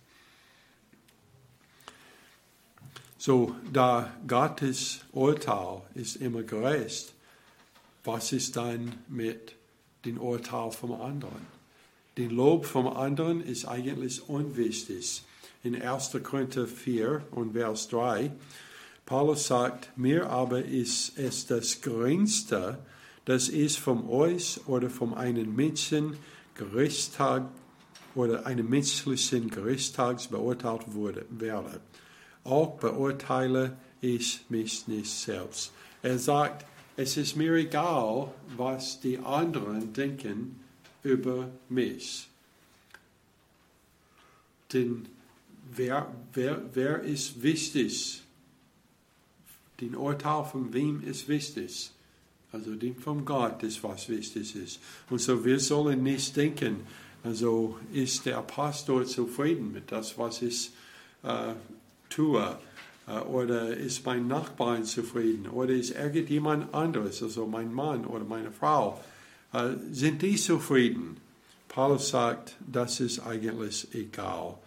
So, 3.18 3.56
da 3.72 4.14
Gottes 4.28 5.00
Urteil 5.12 5.82
ist 5.96 6.18
immer 6.18 6.44
gerecht, 6.44 7.14
was 8.04 8.32
ist 8.32 8.56
dann 8.56 8.94
mit 9.08 9.56
dem 10.06 10.20
Urteil 10.20 10.72
vom 10.72 10.92
anderen? 10.92 11.48
Den 12.18 12.30
Lob 12.30 12.66
vom 12.66 12.88
anderen 12.88 13.42
ist 13.42 13.66
eigentlich 13.66 14.30
unwichtig. 14.30 15.24
In 15.64 15.82
1. 15.82 16.12
Korinther 16.22 16.68
4 16.68 17.26
und 17.32 17.54
Vers 17.54 17.88
3, 17.88 18.32
Paulus 19.06 19.48
sagt, 19.48 19.98
mir 19.98 20.30
aber 20.30 20.64
ist 20.64 21.18
es 21.18 21.48
das 21.48 21.82
Geringste, 21.82 22.78
dass 23.26 23.50
ich 23.50 23.80
von 23.80 24.08
euch 24.08 24.60
oder 24.68 24.90
von 24.90 25.14
einem 25.14 25.56
Menschen 25.56 26.18
Gerichtstag 26.56 27.50
oder 28.14 28.46
einem 28.46 28.70
menschlichen 28.70 29.50
Gerichtstags 29.50 30.28
beurteilt 30.28 30.94
wurde, 30.94 31.26
werde 31.30 31.82
auch 32.46 32.78
beurteile 32.78 33.76
ich 34.00 34.46
mich 34.50 34.88
nicht 34.88 35.10
selbst. 35.12 35.74
Er 36.02 36.20
sagt, 36.20 36.66
es 36.96 37.18
ist 37.18 37.36
mir 37.36 37.54
egal, 37.56 38.32
was 38.56 39.02
die 39.02 39.18
anderen 39.18 39.92
denken 39.92 40.60
über 41.04 41.50
mich. 41.68 42.30
Denn 44.72 45.08
wer, 45.76 46.14
wer, 46.34 46.62
wer 46.74 47.02
ist 47.02 47.42
wichtig? 47.42 48.22
Den 49.82 49.96
Urteil 49.96 50.46
von 50.46 50.74
wem 50.74 51.04
ist 51.04 51.28
wichtig? 51.28 51.92
Also 52.56 52.74
den 52.74 52.96
von 52.96 53.26
Gott 53.26 53.64
ist, 53.64 53.84
was 53.84 54.08
wichtig 54.08 54.56
ist. 54.56 54.80
Und 55.10 55.20
so 55.20 55.44
wir 55.44 55.60
sollen 55.60 56.04
nicht 56.04 56.38
denken, 56.38 56.88
also 57.22 57.78
ist 57.92 58.26
der 58.26 58.42
Pastor 58.44 59.04
zufrieden 59.04 59.74
mit 59.74 59.92
das, 59.92 60.18
was 60.18 60.42
ich 60.42 60.72
äh, 61.24 61.54
tue? 62.10 62.58
Äh, 63.08 63.20
oder 63.20 63.76
ist 63.76 64.06
mein 64.06 64.30
Nachbarn 64.30 64.86
zufrieden? 64.86 65.50
Oder 65.50 65.74
ist 65.74 65.96
irgendjemand 65.96 66.74
anderes, 66.74 67.22
also 67.22 67.46
mein 67.46 67.74
Mann 67.74 68.06
oder 68.06 68.24
meine 68.24 68.54
Frau, 68.54 69.04
äh, 69.52 69.72
sind 69.92 70.22
die 70.22 70.38
zufrieden? 70.38 71.18
Paulus 71.68 72.08
sagt, 72.08 72.56
das 72.66 73.02
ist 73.02 73.20
eigentlich 73.20 73.94
egal. 73.94 74.58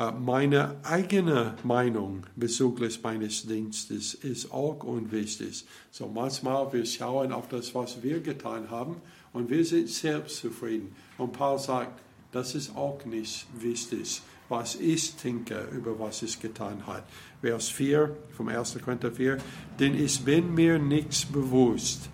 Äh, 0.00 0.12
meine 0.12 0.76
eigene 0.82 1.54
Meinung 1.62 2.24
bezüglich 2.34 3.02
meines 3.02 3.46
Dienstes 3.46 4.14
ist 4.14 4.50
auch 4.50 4.82
unwichtig. 4.82 5.66
So 5.90 6.08
manchmal 6.08 6.72
wir 6.72 6.86
schauen 6.86 7.32
auf 7.32 7.48
das, 7.48 7.74
was 7.74 8.02
wir 8.02 8.20
getan 8.20 8.70
haben 8.70 8.96
und 9.34 9.50
wir 9.50 9.64
sind 9.64 9.90
selbst 9.90 10.38
zufrieden. 10.38 10.96
Und 11.18 11.32
Paul 11.32 11.58
sagt, 11.58 12.00
das 12.32 12.54
ist 12.54 12.74
auch 12.74 13.04
nicht 13.04 13.46
wichtig 13.60 14.22
was 14.48 14.74
ich 14.74 15.14
denke 15.14 15.68
über 15.72 15.96
was 16.00 16.22
ich 16.22 16.40
getan 16.40 16.84
habe. 16.84 17.04
Vers 17.40 17.68
4 17.68 18.16
vom 18.36 18.48
1. 18.48 18.78
Korinther 18.84 19.12
4. 19.12 19.38
Denn 19.78 19.94
ich 19.94 20.24
bin 20.24 20.54
mir 20.54 20.78
nichts 20.78 21.24
bewusst, 21.24 22.10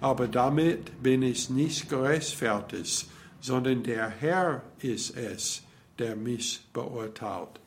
aber 0.00 0.26
damit 0.26 1.00
bin 1.00 1.22
ich 1.22 1.48
nicht 1.50 1.88
gerechtfertigt, 1.88 3.06
sondern 3.40 3.84
der 3.84 4.08
Herr 4.08 4.62
ist 4.80 5.16
es, 5.16 5.62
der 5.98 6.16
mich 6.16 6.60
beurteilt. 6.72 7.60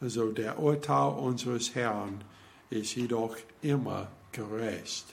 Also 0.00 0.30
der 0.30 0.58
Urteil 0.58 1.12
unseres 1.12 1.74
Herrn 1.74 2.22
ist 2.70 2.94
jedoch 2.94 3.36
immer 3.62 4.08
gerecht. 4.32 5.06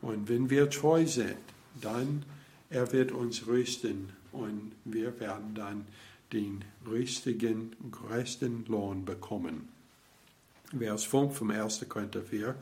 Und 0.00 0.28
wenn 0.28 0.50
wir 0.50 0.70
treu 0.70 1.06
sind, 1.06 1.36
dann 1.80 2.24
er 2.70 2.92
wird 2.92 3.12
uns 3.12 3.46
rüsten 3.46 4.10
und 4.32 4.72
wir 4.84 5.20
werden 5.20 5.54
dann 5.54 5.86
den 6.32 6.64
richtigen, 6.90 7.76
gerechten 7.92 8.64
Lohn 8.66 9.04
bekommen. 9.04 9.68
Vers 10.76 11.04
5 11.04 11.36
vom 11.36 11.50
1. 11.50 11.88
Korinther 11.88 12.22
4. 12.22 12.54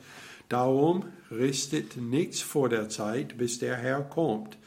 Darum 0.49 1.05
richtet 1.31 1.97
nichts 1.97 2.41
vor 2.41 2.69
der 2.69 2.89
Zeit, 2.89 3.37
bis 3.37 3.57
der 3.59 3.75
Herr 3.75 4.03
kommt, 4.03 4.57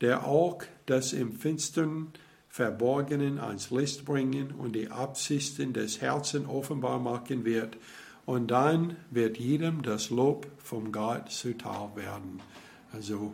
der 0.00 0.26
auch 0.26 0.62
das 0.86 1.12
im 1.12 1.32
Finstern 1.32 2.12
Verborgenen 2.52 3.40
ans 3.40 3.70
Licht 3.70 4.04
bringen 4.04 4.52
und 4.52 4.76
die 4.76 4.90
Absichten 4.90 5.72
des 5.72 6.02
Herzens 6.02 6.46
offenbar 6.46 6.98
machen 6.98 7.46
wird. 7.46 7.78
Und 8.26 8.50
dann 8.50 8.98
wird 9.10 9.38
jedem 9.38 9.80
das 9.80 10.10
Lob 10.10 10.46
vom 10.58 10.92
Gott 10.92 11.30
zuteil 11.30 11.88
werden. 11.94 12.40
Also 12.92 13.32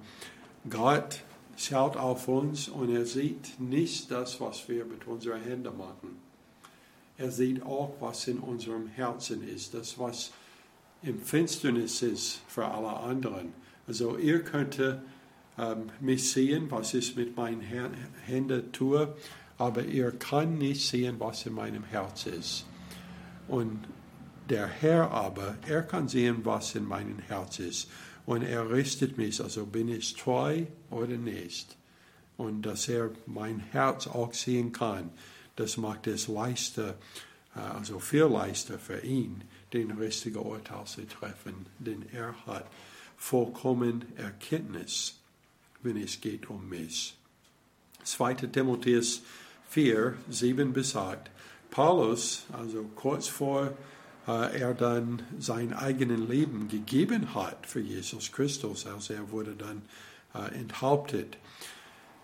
Gott 0.71 1.25
schaut 1.57 1.97
auf 1.97 2.29
uns 2.29 2.69
und 2.69 2.95
er 2.95 3.07
sieht 3.07 3.59
nicht 3.59 4.09
das, 4.13 4.41
was 4.41 4.69
wir 4.69 4.85
mit 4.85 5.09
unseren 5.09 5.43
Händen 5.43 5.77
machen. 5.77 6.21
Er 7.17 7.33
sieht 7.33 7.65
auch, 7.65 7.97
was 7.99 8.29
in 8.29 8.39
unserem 8.39 8.87
Herzen 8.87 9.43
ist, 9.49 9.75
das, 9.75 9.99
was 9.99 10.31
im 11.03 11.21
Finsternis 11.21 12.03
ist 12.03 12.41
für 12.47 12.67
alle 12.67 12.97
anderen. 12.97 13.53
Also 13.89 14.17
ihr 14.17 14.45
könnt 14.45 14.79
ähm, 14.79 14.99
mich 16.01 16.31
sehen, 16.31 16.71
was 16.71 16.95
ich 16.95 17.17
mit 17.17 17.37
meinen 17.37 17.61
Händen 17.61 18.73
tue, 18.73 19.17
aber 19.57 19.85
ihr 19.85 20.13
könnt 20.13 20.59
nicht 20.59 20.89
sehen, 20.89 21.17
was 21.19 21.47
in 21.47 21.55
meinem 21.55 21.85
Herz 21.85 22.27
ist. 22.27 22.67
Und 23.49 23.89
der 24.49 24.67
Herr 24.67 25.11
aber, 25.11 25.57
er 25.67 25.83
kann 25.83 26.09
sehen, 26.09 26.45
was 26.45 26.75
in 26.75 26.85
meinem 26.85 27.19
Herz 27.19 27.59
ist 27.59 27.89
und 28.29 28.43
er 28.43 28.71
richtet 28.71 29.17
mich, 29.17 29.41
also 29.41 29.65
bin 29.65 29.89
ich 29.89 30.15
treu 30.15 30.67
oder 30.91 31.17
nicht. 31.17 31.79
Und 32.37 32.61
dass 32.61 32.87
er 32.87 33.11
mein 33.25 33.59
Herz 33.59 34.07
auch 34.07 34.35
sehen 34.35 34.71
kann, 34.71 35.09
das 35.57 35.79
macht 35.79 36.07
es 36.07 36.29
leichter, 36.29 36.99
äh, 37.57 37.61
also 37.61 37.99
viel 38.01 38.25
leichter 38.25 38.79
für 38.79 39.01
ihn, 39.01 39.45
den 39.73 39.93
richtigen 39.93 40.41
Urteil 40.41 40.85
zu 40.85 41.07
treffen, 41.07 41.67
denn 41.79 42.05
er 42.13 42.35
hat 42.45 42.71
vollkommen 43.17 44.05
Erkenntnis, 44.17 45.18
wenn 45.83 45.97
es 45.97 46.21
geht 46.21 46.49
um 46.51 46.69
mich. 46.69 47.17
2. 48.05 48.35
Timotheus 48.35 49.23
4, 49.69 50.15
7 50.31 50.73
besagt, 50.73 51.31
Paulus, 51.71 52.47
also 52.53 52.85
kurz 52.95 53.29
vor 53.29 53.73
äh, 54.27 54.61
er 54.61 54.75
dann 54.75 55.23
sein 55.39 55.73
eigenes 55.73 56.21
Leben 56.29 56.69
gegeben 56.69 57.35
hat 57.35 57.67
für 57.67 57.81
Jesus 57.81 58.31
Christus, 58.31 58.87
als 58.87 59.11
er 59.11 59.31
wurde 59.31 59.55
dann 59.57 59.83
äh, 60.35 60.55
enthauptet. 60.59 61.39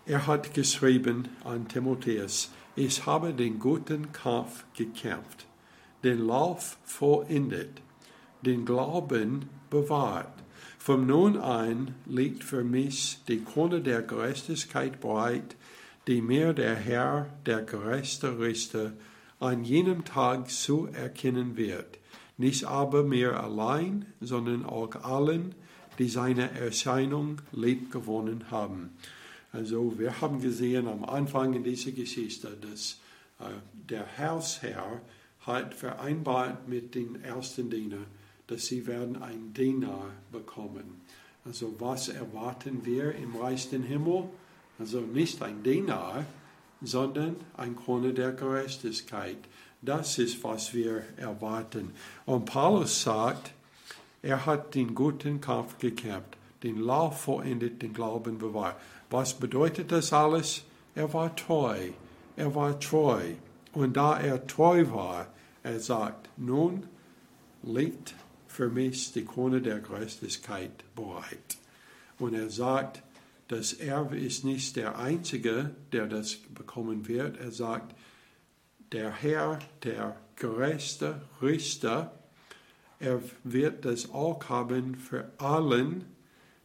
Er 0.05 0.27
hat 0.27 0.53
geschrieben 0.53 1.29
an 1.43 1.67
Timotheus, 1.67 2.51
ich 2.75 3.05
habe 3.05 3.33
den 3.33 3.59
guten 3.59 4.11
Kampf 4.11 4.65
gekämpft, 4.75 5.47
den 6.03 6.19
Lauf 6.19 6.77
vollendet, 6.83 7.81
den 8.41 8.65
Glauben 8.65 9.49
bewahrt. 9.69 10.34
Von 10.85 11.07
nun 11.07 11.35
an 11.37 11.95
liegt 12.05 12.43
für 12.43 12.63
mich 12.63 13.17
die 13.27 13.43
Krone 13.43 13.81
der 13.81 14.03
Gerechtigkeit 14.03 15.01
bereit, 15.01 15.55
die 16.05 16.21
mir 16.21 16.53
der 16.53 16.75
Herr, 16.75 17.25
der 17.47 17.63
gerechte 17.63 18.37
Richter, 18.37 18.93
an 19.39 19.63
jenem 19.63 20.05
Tag 20.05 20.47
zu 20.51 20.85
erkennen 20.85 21.57
wird. 21.57 21.97
Nicht 22.37 22.65
aber 22.65 23.01
mir 23.01 23.39
allein, 23.43 24.05
sondern 24.21 24.63
auch 24.63 24.93
allen, 24.97 25.55
die 25.97 26.07
seine 26.07 26.51
Erscheinung 26.51 27.41
lieb 27.51 27.91
gewonnen 27.91 28.51
haben. 28.51 28.91
Also 29.51 29.97
wir 29.97 30.21
haben 30.21 30.39
gesehen 30.39 30.87
am 30.87 31.03
Anfang 31.03 31.55
in 31.55 31.63
dieser 31.63 31.93
Geschichte, 31.93 32.55
dass 32.61 32.99
äh, 33.39 33.51
der 33.89 34.05
Hausherr 34.19 35.01
hat 35.47 35.73
vereinbart 35.73 36.67
mit 36.67 36.93
den 36.93 37.23
ersten 37.23 37.71
Dienern, 37.71 38.05
dass 38.47 38.65
sie 38.65 38.87
werden 38.87 39.21
ein 39.21 39.53
Diener 39.53 40.11
bekommen. 40.31 41.01
Also 41.43 41.75
was 41.79 42.09
erwarten 42.09 42.85
wir 42.85 43.15
im 43.15 43.35
Reich 43.35 43.69
den 43.69 43.83
Himmel? 43.83 44.29
Also 44.79 44.99
nicht 44.99 45.41
ein 45.41 45.63
Diener, 45.63 46.25
sondern 46.81 47.35
ein 47.55 47.75
Krone 47.75 48.13
der 48.13 48.31
Gerechtigkeit. 48.31 49.37
Das 49.81 50.17
ist, 50.17 50.43
was 50.43 50.73
wir 50.73 51.03
erwarten. 51.17 51.91
Und 52.25 52.45
Paulus 52.45 53.03
sagt, 53.03 53.53
er 54.21 54.45
hat 54.45 54.73
den 54.73 54.95
guten 54.95 55.39
Kampf 55.39 55.77
gekämpft, 55.77 56.37
den 56.63 56.79
Lauf 56.79 57.21
vollendet, 57.21 57.81
den 57.81 57.93
Glauben 57.93 58.39
bewahrt. 58.39 58.77
Was 59.11 59.35
bedeutet 59.35 59.91
das 59.91 60.11
alles? 60.11 60.63
Er 60.95 61.13
war 61.13 61.35
treu. 61.35 61.91
Er 62.35 62.55
war 62.55 62.79
treu. 62.79 63.21
Und 63.73 63.95
da 63.95 64.19
er 64.19 64.47
treu 64.47 64.89
war, 64.89 65.27
er 65.61 65.79
sagt, 65.79 66.29
nun 66.37 66.87
liegt 67.61 68.15
für 68.55 68.69
mich 68.69 69.11
die 69.11 69.25
Krone 69.25 69.61
der 69.61 69.79
Gerechtigkeit 69.79 70.71
bereit. 70.95 71.57
Und 72.19 72.33
er 72.33 72.49
sagt, 72.49 73.03
das 73.49 73.73
Erbe 73.73 74.17
ist 74.17 74.45
nicht 74.45 74.77
der 74.77 74.97
Einzige, 74.97 75.75
der 75.91 76.07
das 76.07 76.37
bekommen 76.53 77.07
wird. 77.07 77.37
Er 77.37 77.51
sagt, 77.51 77.93
der 78.93 79.11
Herr, 79.11 79.59
der 79.83 80.15
gerechte 80.37 81.21
Richter, 81.41 82.17
er 82.99 83.21
wird 83.43 83.83
das 83.83 84.11
auch 84.11 84.47
haben 84.47 84.95
für 84.95 85.31
allen, 85.37 86.05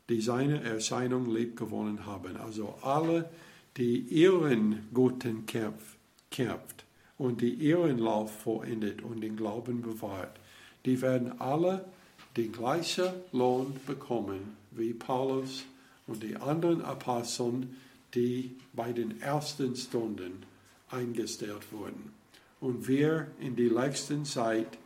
die 0.08 0.20
seine 0.20 0.62
Erscheinung 0.62 1.34
lieb 1.34 1.56
gewonnen 1.56 2.06
haben. 2.06 2.36
Also 2.36 2.78
alle, 2.82 3.28
die 3.76 3.98
ihren 3.98 4.88
guten 4.94 5.44
Kampf 5.44 5.96
kämpft 6.30 6.84
und 7.18 7.40
die 7.40 7.52
ihren 7.52 7.98
Lauf 7.98 8.42
vollendet 8.42 9.02
und 9.02 9.22
den 9.22 9.36
Glauben 9.36 9.82
bewahrt, 9.82 10.38
die 10.84 11.00
werden 11.00 11.40
alle 11.40 11.84
den 12.36 12.52
gleichen 12.52 13.08
Lohn 13.32 13.78
bekommen 13.86 14.56
wie 14.70 14.92
Paulus 14.92 15.64
und 16.06 16.22
die 16.22 16.36
anderen 16.36 16.82
Aposteln, 16.82 17.76
die 18.14 18.56
bei 18.72 18.92
den 18.92 19.20
ersten 19.20 19.76
Stunden 19.76 20.44
eingestellt 20.90 21.72
wurden. 21.72 22.12
Und 22.60 22.88
wir 22.88 23.28
in 23.40 23.56
die 23.56 23.68
letzten 23.68 24.24
Zeit, 24.24 24.78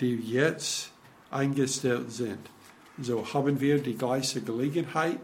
die 0.00 0.16
jetzt 0.16 0.92
eingestellt 1.30 2.10
sind, 2.12 2.38
so 3.00 3.32
haben 3.32 3.60
wir 3.60 3.78
die 3.78 3.96
gleiche 3.96 4.42
Gelegenheit 4.42 5.20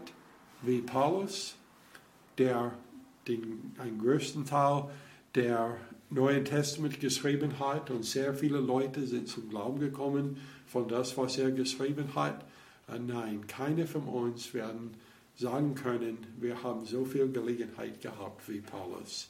wie 0.61 0.81
Paulus, 0.81 1.55
der 2.37 2.71
den 3.27 3.75
einen 3.77 3.99
größten 3.99 4.45
Teil 4.45 4.89
der 5.35 5.77
Neuen 6.09 6.45
Testament 6.45 6.99
geschrieben 6.99 7.59
hat 7.59 7.89
und 7.91 8.05
sehr 8.05 8.33
viele 8.33 8.59
Leute 8.59 9.05
sind 9.05 9.27
zum 9.27 9.49
Glauben 9.49 9.79
gekommen 9.79 10.37
von 10.65 10.87
das, 10.87 11.17
was 11.17 11.37
er 11.37 11.51
geschrieben 11.51 12.15
hat. 12.15 12.45
Äh, 12.87 12.99
nein, 12.99 13.45
keine 13.47 13.87
von 13.87 14.03
uns 14.03 14.53
werden 14.53 14.91
sagen 15.35 15.75
können, 15.75 16.17
wir 16.39 16.63
haben 16.63 16.85
so 16.85 17.05
viel 17.05 17.31
Gelegenheit 17.31 18.01
gehabt 18.01 18.47
wie 18.49 18.61
Paulus. 18.61 19.29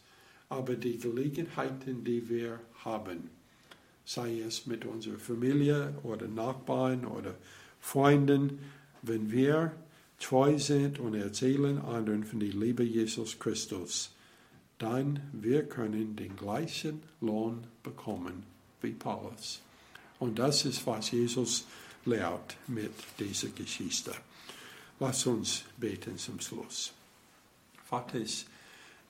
Aber 0.50 0.76
die 0.76 0.98
Gelegenheiten, 0.98 2.04
die 2.04 2.30
wir 2.30 2.60
haben, 2.86 3.30
sei 4.06 4.40
es 4.40 4.66
mit 4.68 4.86
unserer 4.86 5.20
Familie 5.20 5.96
oder 6.04 6.28
Nachbarn 6.28 7.06
oder 7.06 7.36
Freunden, 7.82 8.60
wenn 9.02 9.32
wir 9.32 9.74
treu 10.20 10.58
sind 10.58 11.00
und 11.00 11.16
erzählen 11.16 11.80
anderen 11.80 12.24
von 12.24 12.40
der 12.40 12.50
Liebe 12.50 12.84
Jesus 12.84 13.38
Christus, 13.38 14.12
dann 14.78 15.22
wir 15.34 15.64
können 15.68 16.16
den 16.16 16.36
gleichen 16.36 17.02
Lohn 17.22 17.66
bekommen 17.84 18.44
wie 18.82 18.92
Paulus. 18.92 19.62
Und 20.20 20.40
das 20.40 20.66
ist, 20.66 20.86
was 20.86 21.12
Jesus 21.12 21.66
lehrt 22.06 22.58
mit 22.68 22.94
dieser 23.20 23.50
Geschichte. 23.50 24.14
Lass 25.00 25.26
uns 25.26 25.64
beten 25.78 26.18
zum 26.18 26.40
Schluss. 26.40 26.94
Vater, 27.86 28.20
ich 28.20 28.46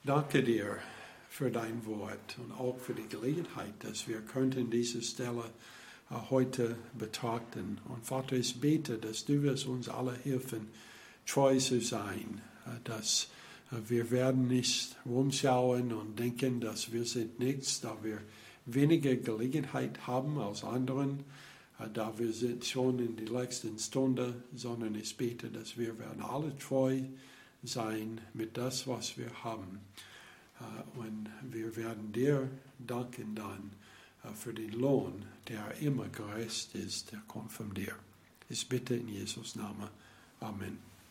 danke 0.04 0.42
dir 0.42 0.78
für 1.30 1.50
dein 1.50 1.84
Wort 1.86 2.36
und 2.38 2.52
auch 2.52 2.78
für 2.78 2.94
die 2.94 3.08
Gelegenheit, 3.08 3.72
dass 3.80 4.08
wir 4.08 4.20
könnten 4.20 4.70
diese 4.70 5.02
Stelle 5.02 5.44
äh, 6.10 6.14
heute 6.30 6.76
betrachten. 6.98 7.78
Und 7.88 8.04
Vater, 8.04 8.36
ich 8.36 8.60
bete, 8.60 8.98
dass 8.98 9.24
du 9.24 9.42
wirst 9.42 9.66
uns 9.66 9.88
alle 9.88 10.14
helfen, 10.24 10.68
treu 11.26 11.56
zu 11.58 11.80
sein, 11.80 12.40
äh, 12.66 12.70
dass 12.84 13.28
wir 13.70 14.10
werden 14.10 14.48
nicht 14.48 14.96
rumschauen 15.04 15.92
und 15.92 16.18
denken, 16.18 16.60
dass 16.60 16.92
wir 16.92 17.04
sind 17.04 17.38
nichts, 17.38 17.80
da 17.80 17.96
wir 18.02 18.18
weniger 18.66 19.14
Gelegenheit 19.16 20.06
haben 20.06 20.38
als 20.38 20.64
anderen, 20.64 21.24
da 21.92 22.18
wir 22.18 22.32
sind 22.32 22.64
schon 22.64 22.98
in 22.98 23.16
der 23.16 23.28
letzten 23.28 23.78
Stunde, 23.78 24.42
sondern 24.54 24.94
ich 24.94 25.16
bete, 25.16 25.48
dass 25.48 25.76
wir 25.76 25.98
werden 25.98 26.22
alle 26.22 26.56
treu 26.58 27.02
sein 27.62 28.20
mit 28.34 28.56
das, 28.56 28.86
was 28.86 29.16
wir 29.18 29.44
haben. 29.44 29.80
Und 30.96 31.28
wir 31.50 31.76
werden 31.76 32.12
dir 32.12 32.48
danken 32.78 33.34
dann 33.34 33.70
für 34.34 34.52
den 34.52 34.72
Lohn, 34.72 35.24
der 35.46 35.76
immer 35.80 36.08
gerecht 36.08 36.74
ist, 36.74 37.12
der 37.12 37.20
kommt 37.28 37.52
von 37.52 37.72
dir. 37.72 37.94
Ich 38.48 38.68
bitte 38.68 38.96
in 38.96 39.08
Jesus 39.08 39.54
Namen. 39.56 39.88
Amen. 40.40 40.97